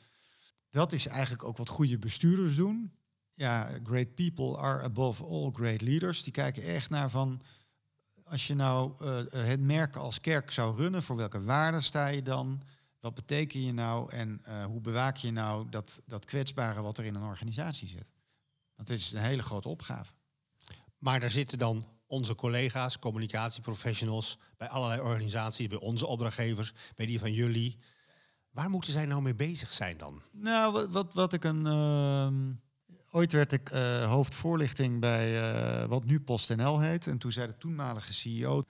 dat 0.70 0.92
is 0.92 1.06
eigenlijk 1.06 1.44
ook 1.44 1.56
wat 1.56 1.68
goede 1.68 1.98
bestuurders 1.98 2.56
doen 2.56 2.92
ja, 3.40 3.70
great 3.84 4.14
people 4.14 4.56
are 4.56 4.82
above 4.82 5.24
all 5.24 5.50
great 5.52 5.80
leaders. 5.80 6.22
Die 6.22 6.32
kijken 6.32 6.62
echt 6.62 6.90
naar 6.90 7.10
van, 7.10 7.42
als 8.24 8.46
je 8.46 8.54
nou 8.54 8.92
uh, 9.00 9.22
het 9.30 9.60
merk 9.60 9.96
als 9.96 10.20
kerk 10.20 10.50
zou 10.50 10.76
runnen, 10.76 11.02
voor 11.02 11.16
welke 11.16 11.40
waarden 11.40 11.82
sta 11.82 12.06
je 12.06 12.22
dan? 12.22 12.62
Wat 13.00 13.14
betekent 13.14 13.64
je 13.64 13.72
nou 13.72 14.12
en 14.12 14.42
uh, 14.48 14.64
hoe 14.64 14.80
bewaak 14.80 15.16
je 15.16 15.30
nou 15.30 15.68
dat, 15.68 16.02
dat 16.06 16.24
kwetsbare 16.24 16.82
wat 16.82 16.98
er 16.98 17.04
in 17.04 17.14
een 17.14 17.22
organisatie 17.22 17.88
zit? 17.88 18.06
Dit 18.76 18.98
is 18.98 19.12
een 19.12 19.22
hele 19.22 19.42
grote 19.42 19.68
opgave. 19.68 20.12
Maar 20.98 21.20
daar 21.20 21.30
zitten 21.30 21.58
dan 21.58 21.86
onze 22.10 22.34
collega's, 22.34 22.98
communicatieprofessionals, 22.98 24.38
bij 24.56 24.68
allerlei 24.68 25.00
organisaties, 25.00 25.66
bij 25.66 25.78
onze 25.78 26.06
opdrachtgevers, 26.06 26.72
bij 26.96 27.06
die 27.06 27.18
van 27.18 27.32
jullie. 27.32 27.78
Waar 28.50 28.70
moeten 28.70 28.92
zij 28.92 29.06
nou 29.06 29.22
mee 29.22 29.34
bezig 29.34 29.72
zijn 29.72 29.96
dan? 29.96 30.22
Nou, 30.32 30.72
wat, 30.72 30.88
wat, 30.90 31.14
wat 31.14 31.32
ik 31.32 31.44
een. 31.44 31.66
Uh, 31.66 32.54
Ooit 33.12 33.32
werd 33.32 33.52
ik 33.52 33.70
uh, 33.70 34.08
hoofdvoorlichting 34.08 35.00
bij 35.00 35.52
uh, 35.82 35.88
wat 35.88 36.04
nu 36.04 36.20
PostNL 36.20 36.80
heet. 36.80 37.06
En 37.06 37.18
toen 37.18 37.32
zei 37.32 37.46
de 37.46 37.56
toenmalige 37.56 38.12
CEO... 38.12 38.64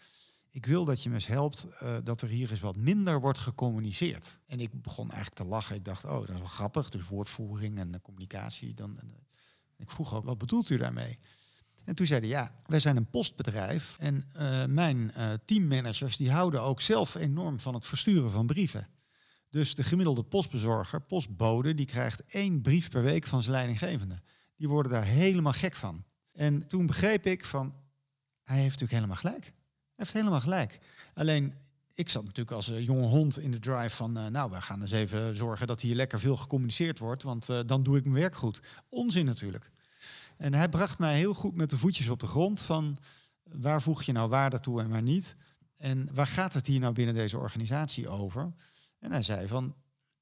ik 0.51 0.67
wil 0.67 0.85
dat 0.85 1.03
je 1.03 1.09
me 1.09 1.15
eens 1.15 1.27
helpt 1.27 1.67
uh, 1.83 1.97
dat 2.05 2.21
er 2.23 2.29
hier 2.29 2.51
eens 2.51 2.61
wat 2.61 2.77
minder 2.77 3.21
wordt 3.21 3.39
gecommuniceerd. 3.39 4.41
En 4.47 4.61
ik 4.61 4.83
begon 4.83 5.11
eigenlijk 5.11 5.43
te 5.43 5.49
lachen. 5.49 5.77
Ik 5.77 5.85
dacht, 5.85 6.05
oh, 6.05 6.19
dat 6.21 6.29
is 6.29 6.39
wel 6.39 6.47
grappig. 6.47 6.89
Dus 6.89 7.09
woordvoering 7.09 7.79
en 7.79 8.01
communicatie. 8.03 8.75
Dan, 8.75 8.99
en, 8.99 9.15
ik 9.77 9.91
vroeg 9.91 10.15
ook, 10.15 10.25
wat 10.25 10.39
bedoelt 10.39 10.71
u 10.71 10.77
daarmee? 10.77 11.19
En 11.85 11.95
toen 11.95 12.07
zeiden 12.07 12.29
ja, 12.29 12.55
wij 12.67 12.81
zijn 12.81 12.97
een 12.97 13.11
postbedrijf. 13.11 13.97
En 13.99 14.27
mijn 14.75 15.13
teammanagers 15.45 16.17
die 16.17 16.31
houden 16.31 16.63
ook 16.63 16.81
zelf 16.81 17.15
enorm 17.15 17.61
van 17.61 17.75
het 17.75 17.87
versturen 17.87 18.31
van 18.31 18.47
brieven. 18.47 18.89
Dus 19.51 19.75
de 19.75 19.83
gemiddelde 19.83 20.23
postbezorger, 20.23 21.01
postbode, 21.01 21.75
die 21.75 21.87
krijgt 21.87 22.25
één 22.25 22.61
brief 22.61 22.91
per 22.91 23.03
week 23.03 23.27
van 23.27 23.43
zijn 23.43 23.55
leidinggevende. 23.55 24.21
Die 24.57 24.69
worden 24.69 24.93
daar 24.93 25.05
helemaal 25.05 25.53
gek 25.53 25.77
van. 25.77 26.05
En 26.33 26.67
toen 26.67 26.87
begreep 26.87 27.27
ik 27.27 27.45
van, 27.45 27.75
hij 28.43 28.57
heeft 28.57 28.81
natuurlijk 28.81 28.93
helemaal 28.93 29.17
gelijk. 29.17 29.45
Hij 29.45 29.53
heeft 29.95 30.13
helemaal 30.13 30.41
gelijk. 30.41 30.79
Alleen, 31.15 31.55
ik 31.95 32.09
zat 32.09 32.23
natuurlijk 32.25 32.57
als 32.57 32.69
uh, 32.69 32.85
jonge 32.85 33.07
hond 33.07 33.39
in 33.39 33.51
de 33.51 33.59
drive 33.59 33.97
van, 33.97 34.13
nou, 34.13 34.51
we 34.51 34.61
gaan 34.61 34.81
eens 34.81 34.91
even 34.91 35.37
zorgen 35.37 35.67
dat 35.67 35.81
hier 35.81 35.95
lekker 35.95 36.21
veel 36.21 36.37
gecommuniceerd 36.37 36.99
wordt, 36.99 37.23
want 37.23 37.47
dan 37.67 37.83
doe 37.83 37.97
ik 37.97 38.05
mijn 38.05 38.15
werk 38.15 38.35
goed. 38.35 38.61
Onzin 38.89 39.25
natuurlijk. 39.25 39.71
En 40.41 40.55
hij 40.55 40.69
bracht 40.69 40.99
mij 40.99 41.17
heel 41.17 41.35
goed 41.35 41.55
met 41.55 41.71
de 41.71 41.79
voetjes 41.79 42.09
op 42.09 42.21
de 42.21 42.27
grond 42.27 42.61
van, 42.61 42.99
waar 43.43 43.83
voeg 43.83 44.03
je 44.03 44.13
nou 44.13 44.29
waarde 44.29 44.61
toe 44.61 44.81
en 44.81 44.89
waar 44.89 45.03
niet? 45.03 45.37
En 45.77 46.09
waar 46.15 46.27
gaat 46.27 46.55
het 46.55 46.67
hier 46.67 46.81
nou 46.81 46.93
binnen 46.93 47.15
deze 47.15 47.39
organisatie 47.39 48.09
over? 48.09 48.53
En 48.99 49.13
hij 49.13 49.23
zei 49.23 49.49
van, 49.49 49.75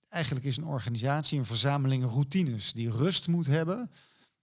eigenlijk 0.08 0.46
is 0.46 0.56
een 0.56 0.64
organisatie 0.64 1.38
een 1.38 1.44
verzameling 1.44 2.04
routines 2.04 2.72
die 2.72 2.90
rust 2.90 3.26
moet 3.26 3.46
hebben 3.46 3.90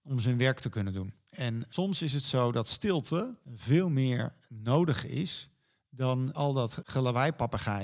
om 0.01 0.19
zijn 0.19 0.37
werk 0.37 0.59
te 0.59 0.69
kunnen 0.69 0.93
doen. 0.93 1.13
En 1.29 1.65
soms 1.69 2.01
is 2.01 2.13
het 2.13 2.23
zo 2.23 2.51
dat 2.51 2.67
stilte 2.67 3.35
veel 3.55 3.89
meer 3.89 4.35
nodig 4.49 5.05
is 5.05 5.49
dan 5.89 6.33
al 6.33 6.53
dat 6.53 6.79
gelawaai 6.83 7.31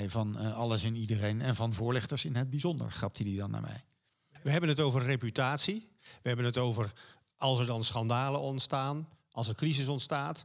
van 0.08 0.36
uh, 0.38 0.56
alles 0.56 0.84
en 0.84 0.96
iedereen 0.96 1.40
en 1.40 1.54
van 1.54 1.72
voorlichters 1.72 2.24
in 2.24 2.36
het 2.36 2.50
bijzonder, 2.50 2.92
grapte 2.92 3.22
hij 3.22 3.36
dan 3.36 3.50
naar 3.50 3.60
mij. 3.60 3.84
We 4.42 4.50
hebben 4.50 4.68
het 4.68 4.80
over 4.80 5.02
reputatie. 5.02 5.90
We 6.00 6.28
hebben 6.28 6.44
het 6.44 6.58
over 6.58 6.92
als 7.42 7.58
er 7.58 7.66
dan 7.66 7.84
schandalen 7.84 8.40
ontstaan, 8.40 9.08
als 9.30 9.48
er 9.48 9.54
crisis 9.54 9.88
ontstaat. 9.88 10.36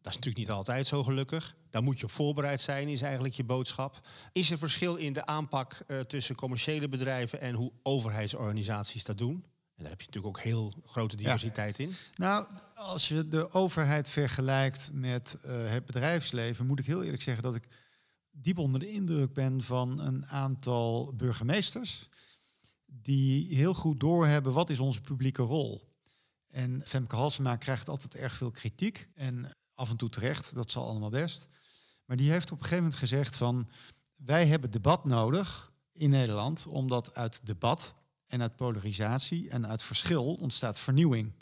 Dat 0.00 0.12
is 0.12 0.18
natuurlijk 0.18 0.36
niet 0.36 0.50
altijd 0.50 0.86
zo 0.86 1.02
gelukkig. 1.04 1.54
Daar 1.70 1.82
moet 1.82 1.98
je 1.98 2.04
op 2.04 2.10
voorbereid 2.10 2.60
zijn, 2.60 2.88
is 2.88 3.02
eigenlijk 3.02 3.34
je 3.34 3.44
boodschap. 3.44 4.00
Is 4.32 4.50
er 4.50 4.58
verschil 4.58 4.96
in 4.96 5.12
de 5.12 5.26
aanpak 5.26 5.84
uh, 5.86 6.00
tussen 6.00 6.34
commerciële 6.34 6.88
bedrijven 6.88 7.40
en 7.40 7.54
hoe 7.54 7.72
overheidsorganisaties 7.82 9.04
dat 9.04 9.18
doen? 9.18 9.44
En 9.76 9.82
daar 9.82 9.90
heb 9.90 10.00
je 10.00 10.06
natuurlijk 10.06 10.36
ook 10.36 10.42
heel 10.42 10.72
grote 10.84 11.16
diversiteit 11.16 11.76
ja. 11.76 11.84
in. 11.84 11.94
Nou, 12.14 12.46
als 12.74 13.08
je 13.08 13.28
de 13.28 13.52
overheid 13.52 14.08
vergelijkt 14.08 14.90
met 14.92 15.38
uh, 15.44 15.70
het 15.70 15.86
bedrijfsleven, 15.86 16.66
moet 16.66 16.78
ik 16.78 16.86
heel 16.86 17.02
eerlijk 17.02 17.22
zeggen 17.22 17.42
dat 17.42 17.54
ik 17.54 17.68
diep 18.30 18.58
onder 18.58 18.80
de 18.80 18.90
indruk 18.90 19.32
ben 19.32 19.62
van 19.62 20.00
een 20.00 20.26
aantal 20.26 21.12
burgemeesters 21.14 22.08
die 22.86 23.54
heel 23.54 23.74
goed 23.74 24.00
doorhebben 24.00 24.52
wat 24.52 24.70
is 24.70 24.78
onze 24.78 25.00
publieke 25.00 25.42
rol. 25.42 25.92
En 26.54 26.82
Femke 26.84 27.16
Halsema 27.16 27.56
krijgt 27.56 27.88
altijd 27.88 28.14
erg 28.14 28.32
veel 28.32 28.50
kritiek 28.50 29.08
en 29.14 29.56
af 29.74 29.90
en 29.90 29.96
toe 29.96 30.08
terecht, 30.08 30.54
dat 30.54 30.70
zal 30.70 30.88
allemaal 30.88 31.10
best. 31.10 31.48
Maar 32.04 32.16
die 32.16 32.30
heeft 32.30 32.50
op 32.50 32.58
een 32.58 32.62
gegeven 32.62 32.82
moment 32.82 33.00
gezegd 33.00 33.36
van 33.36 33.68
wij 34.16 34.46
hebben 34.46 34.70
debat 34.70 35.04
nodig 35.04 35.72
in 35.92 36.10
Nederland, 36.10 36.66
omdat 36.66 37.14
uit 37.14 37.46
debat 37.46 37.94
en 38.26 38.42
uit 38.42 38.56
polarisatie 38.56 39.50
en 39.50 39.66
uit 39.66 39.82
verschil 39.82 40.34
ontstaat 40.34 40.78
vernieuwing. 40.78 41.32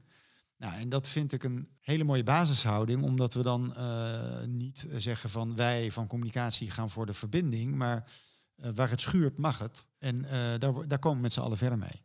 Nou, 0.57 0.75
en 0.75 0.88
dat 0.88 1.09
vind 1.09 1.33
ik 1.33 1.42
een 1.42 1.68
hele 1.81 2.05
mooie 2.05 2.22
basishouding, 2.22 3.03
omdat 3.03 3.35
we 3.35 3.42
dan 3.42 3.75
uh, 3.77 4.42
niet 4.42 4.87
zeggen 4.96 5.31
van 5.31 5.57
wij 5.57 5.90
van 5.90 6.07
communicatie 6.07 6.70
gaan 6.70 6.90
voor 6.90 7.07
de 7.07 7.14
verbinding, 7.14 7.75
maar 7.75 8.11
uh, 8.57 8.70
waar 8.75 8.90
het 8.90 9.01
schuurt 9.01 9.38
mag 9.38 9.59
het. 9.59 9.87
En 9.98 10.16
uh, 10.16 10.31
daar, 10.31 10.88
daar 10.88 10.98
komen 10.98 11.16
we 11.16 11.22
met 11.22 11.33
z'n 11.33 11.40
allen 11.40 11.57
verder 11.57 11.79
mee. 11.79 12.03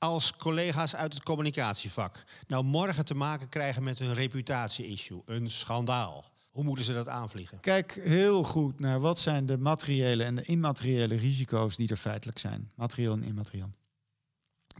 Als 0.00 0.36
collega's 0.36 0.96
uit 0.96 1.14
het 1.14 1.22
communicatievak 1.22 2.24
nou 2.46 2.64
morgen 2.64 3.04
te 3.04 3.14
maken 3.14 3.48
krijgen 3.48 3.82
met 3.82 4.00
een 4.00 4.14
reputatie-issue, 4.14 5.22
een 5.24 5.50
schandaal, 5.50 6.24
hoe 6.50 6.64
moeten 6.64 6.84
ze 6.84 6.92
dat 6.92 7.08
aanvliegen? 7.08 7.60
Kijk 7.60 8.00
heel 8.02 8.42
goed 8.42 8.80
naar 8.80 9.00
wat 9.00 9.18
zijn 9.18 9.46
de 9.46 9.58
materiële 9.58 10.24
en 10.24 10.34
de 10.34 10.42
immateriële 10.42 11.14
risico's 11.14 11.76
die 11.76 11.88
er 11.88 11.96
feitelijk 11.96 12.38
zijn. 12.38 12.70
Materieel 12.74 13.12
en 13.12 13.22
immaterieel. 13.22 13.70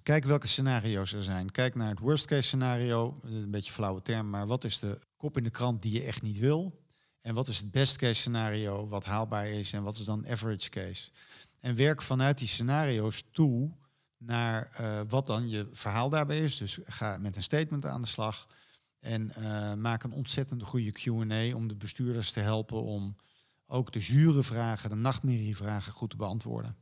Kijk 0.02 0.24
welke 0.24 0.46
scenario's 0.46 1.12
er 1.12 1.24
zijn. 1.24 1.50
Kijk 1.50 1.74
naar 1.74 1.88
het 1.88 1.98
worst 1.98 2.26
case 2.26 2.46
scenario. 2.46 3.20
Een 3.22 3.50
beetje 3.50 3.72
flauwe 3.72 4.02
term, 4.02 4.30
maar 4.30 4.46
wat 4.46 4.64
is 4.64 4.78
de 4.78 4.98
kop 5.16 5.36
in 5.36 5.44
de 5.44 5.50
krant 5.50 5.82
die 5.82 5.92
je 5.92 6.02
echt 6.02 6.22
niet 6.22 6.38
wil? 6.38 6.80
En 7.20 7.34
wat 7.34 7.48
is 7.48 7.58
het 7.58 7.70
best 7.70 7.96
case 7.96 8.20
scenario 8.20 8.88
wat 8.88 9.04
haalbaar 9.04 9.48
is? 9.48 9.72
En 9.72 9.82
wat 9.82 9.96
is 9.96 10.04
dan 10.04 10.28
average 10.28 10.68
case? 10.68 11.10
En 11.60 11.76
werk 11.76 12.02
vanuit 12.02 12.38
die 12.38 12.48
scenario's 12.48 13.22
toe 13.32 13.78
naar 14.20 14.76
uh, 14.80 15.00
wat 15.08 15.26
dan 15.26 15.48
je 15.48 15.68
verhaal 15.72 16.08
daarbij 16.08 16.40
is. 16.40 16.56
Dus 16.56 16.78
ga 16.84 17.18
met 17.18 17.36
een 17.36 17.42
statement 17.42 17.86
aan 17.86 18.00
de 18.00 18.06
slag. 18.06 18.46
En 18.98 19.32
uh, 19.38 19.74
maak 19.74 20.02
een 20.02 20.12
ontzettend 20.12 20.62
goede 20.62 20.92
QA 20.92 21.56
om 21.56 21.68
de 21.68 21.76
bestuurders 21.76 22.32
te 22.32 22.40
helpen 22.40 22.82
om 22.82 23.16
ook 23.66 23.92
de 23.92 23.98
jurevragen, 23.98 24.90
de 24.90 24.96
nachtmerrievragen 24.96 25.92
goed 25.92 26.10
te 26.10 26.16
beantwoorden. 26.16 26.76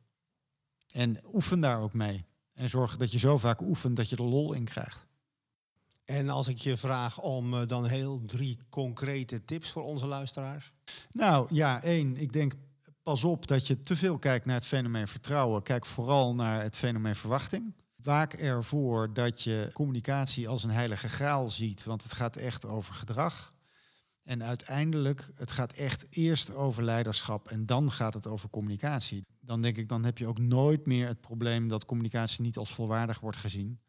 En 0.92 1.20
oefen 1.32 1.60
daar 1.60 1.80
ook 1.80 1.92
mee. 1.92 2.26
En 2.54 2.68
zorg 2.68 2.96
dat 2.96 3.12
je 3.12 3.18
zo 3.18 3.38
vaak 3.38 3.60
oefent 3.60 3.96
dat 3.96 4.08
je 4.08 4.16
er 4.16 4.22
lol 4.22 4.52
in 4.52 4.64
krijgt. 4.64 5.06
En 6.04 6.28
als 6.28 6.48
ik 6.48 6.58
je 6.58 6.76
vraag 6.76 7.20
om 7.20 7.54
uh, 7.54 7.66
dan 7.66 7.86
heel 7.86 8.24
drie 8.24 8.58
concrete 8.68 9.44
tips 9.44 9.70
voor 9.70 9.82
onze 9.82 10.06
luisteraars? 10.06 10.72
Nou 11.10 11.54
ja, 11.54 11.82
één, 11.82 12.16
ik 12.16 12.32
denk 12.32 12.54
pas 13.08 13.24
op 13.24 13.46
dat 13.46 13.66
je 13.66 13.80
te 13.80 13.96
veel 13.96 14.18
kijkt 14.18 14.46
naar 14.46 14.54
het 14.54 14.66
fenomeen 14.66 15.08
vertrouwen. 15.08 15.62
Kijk 15.62 15.86
vooral 15.86 16.34
naar 16.34 16.62
het 16.62 16.76
fenomeen 16.76 17.16
verwachting. 17.16 17.74
Waak 17.96 18.32
ervoor 18.32 19.12
dat 19.12 19.42
je 19.42 19.70
communicatie 19.72 20.48
als 20.48 20.64
een 20.64 20.70
heilige 20.70 21.08
graal 21.08 21.48
ziet, 21.48 21.84
want 21.84 22.02
het 22.02 22.12
gaat 22.12 22.36
echt 22.36 22.66
over 22.66 22.94
gedrag. 22.94 23.52
En 24.22 24.42
uiteindelijk, 24.42 25.30
het 25.34 25.52
gaat 25.52 25.72
echt 25.72 26.06
eerst 26.10 26.54
over 26.54 26.82
leiderschap 26.82 27.48
en 27.48 27.66
dan 27.66 27.92
gaat 27.92 28.14
het 28.14 28.26
over 28.26 28.50
communicatie. 28.50 29.26
Dan 29.40 29.62
denk 29.62 29.76
ik, 29.76 29.88
dan 29.88 30.04
heb 30.04 30.18
je 30.18 30.26
ook 30.26 30.38
nooit 30.38 30.86
meer 30.86 31.06
het 31.06 31.20
probleem 31.20 31.68
dat 31.68 31.84
communicatie 31.84 32.42
niet 32.42 32.56
als 32.56 32.74
volwaardig 32.74 33.20
wordt 33.20 33.38
gezien. 33.38 33.80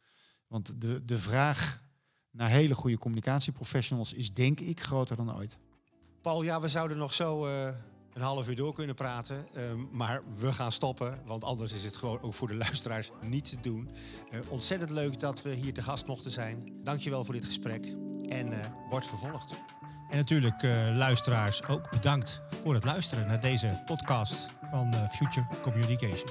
Want 0.48 0.82
de, 0.82 1.06
de 1.06 1.18
vraag 1.18 1.84
naar 2.32 2.50
hele 2.50 2.76
goede 2.76 2.98
communicatieprofessionals 2.98 4.14
is 4.14 4.34
denk 4.34 4.60
ik 4.60 4.82
groter 4.82 5.16
dan 5.16 5.36
ooit. 5.36 5.58
Paul, 6.22 6.44
ja, 6.44 6.62
we 6.62 6.68
zouden 6.68 6.98
nog 6.98 7.14
zo 7.14 7.46
eh, 7.46 7.76
een 8.14 8.22
half 8.22 8.48
uur 8.48 8.56
door 8.56 8.74
kunnen 8.74 8.96
praten. 8.96 9.48
ehm, 9.54 9.80
maar 9.92 10.22
we 10.40 10.54
gaan 10.54 10.72
stoppen, 10.72 11.22
want 11.26 11.44
anders 11.44 11.74
is 11.74 11.84
het 11.84 11.96
gewoon 11.96 12.22
ook 12.22 12.34
voor 12.34 12.48
de 12.48 12.56
luisteraars 12.66 13.12
niet 13.22 13.50
te 13.50 13.58
doen. 13.62 13.90
Eh, 14.32 14.40
ontzettend 14.48 14.90
leuk 14.90 15.20
dat 15.20 15.42
we 15.42 15.54
hier 15.54 15.74
te 15.74 15.82
gast 15.82 16.08
mochten 16.08 16.32
zijn. 16.32 16.74
Dankjewel 16.84 17.24
voor 17.24 17.34
dit 17.34 17.46
gesprek 17.46 17.86
en 18.30 18.54
eh, 18.54 18.70
wordt 18.90 19.08
vervolgd. 19.08 19.54
En 20.10 20.18
natuurlijk, 20.18 20.64
eh, 20.64 20.72
luisteraars, 20.96 21.68
ook 21.68 21.90
bedankt 21.90 22.42
voor 22.64 22.74
het 22.74 22.84
luisteren 22.84 23.28
naar 23.28 23.40
deze 23.40 23.82
podcast 23.86 24.50
van 24.72 24.94
eh, 24.94 25.10
Future 25.10 25.46
Communication. 25.62 26.30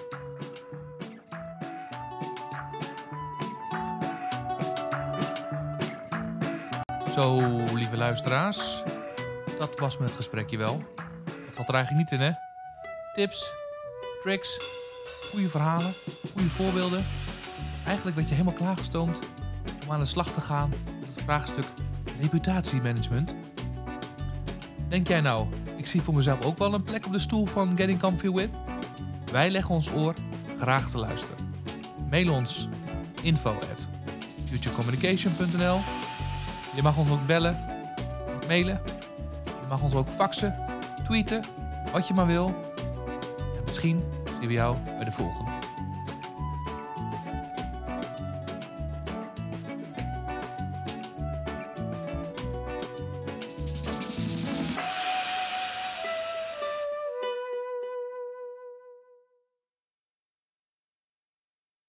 Zo, 7.10 7.36
lieve 7.74 7.96
luisteraars. 7.96 8.82
Dat 9.58 9.78
was 9.78 9.98
me 9.98 10.04
het 10.04 10.14
gesprekje 10.14 10.58
wel. 10.58 10.82
Dat 11.58 11.66
zat 11.66 11.76
er 11.76 11.82
eigenlijk 11.82 12.10
niet 12.10 12.20
in, 12.20 12.26
hè? 12.26 12.32
Tips, 13.14 13.52
tricks, 14.22 14.60
goede 15.30 15.48
verhalen, 15.48 15.94
goede 16.32 16.48
voorbeelden. 16.48 17.04
Eigenlijk 17.84 18.16
werd 18.16 18.28
je 18.28 18.34
helemaal 18.34 18.56
klaargestoomd 18.56 19.18
om 19.82 19.92
aan 19.92 20.00
de 20.00 20.06
slag 20.06 20.32
te 20.32 20.40
gaan 20.40 20.68
met 21.00 21.08
het 21.14 21.22
vraagstuk 21.22 21.64
reputatiemanagement. 22.20 23.34
Denk 24.88 25.08
jij 25.08 25.20
nou, 25.20 25.46
ik 25.76 25.86
zie 25.86 26.02
voor 26.02 26.14
mezelf 26.14 26.44
ook 26.44 26.58
wel 26.58 26.74
een 26.74 26.84
plek 26.84 27.06
op 27.06 27.12
de 27.12 27.18
stoel 27.18 27.46
van 27.46 27.76
Getting 27.76 28.00
Comfy 28.00 28.30
With? 28.30 28.50
Wij 29.32 29.50
leggen 29.50 29.74
ons 29.74 29.90
oor 29.90 30.14
graag 30.58 30.90
te 30.90 30.98
luisteren. 30.98 31.36
Mail 32.10 32.32
ons 32.32 32.68
info 33.22 33.54
at 33.54 33.88
futurecommunication.nl 34.48 35.80
Je 36.74 36.82
mag 36.82 36.96
ons 36.96 37.10
ook 37.10 37.26
bellen, 37.26 37.64
mailen. 38.46 38.80
Je 39.44 39.66
mag 39.68 39.82
ons 39.82 39.94
ook 39.94 40.08
faxen, 40.08 40.67
tweeten, 41.08 41.44
wat 41.92 42.08
je 42.08 42.14
maar 42.14 42.26
wil. 42.26 42.46
En 43.56 43.64
misschien 43.66 44.04
zien 44.38 44.48
we 44.48 44.52
jou 44.52 44.76
bij 44.96 45.04
de 45.04 45.12
volgende. 45.12 45.57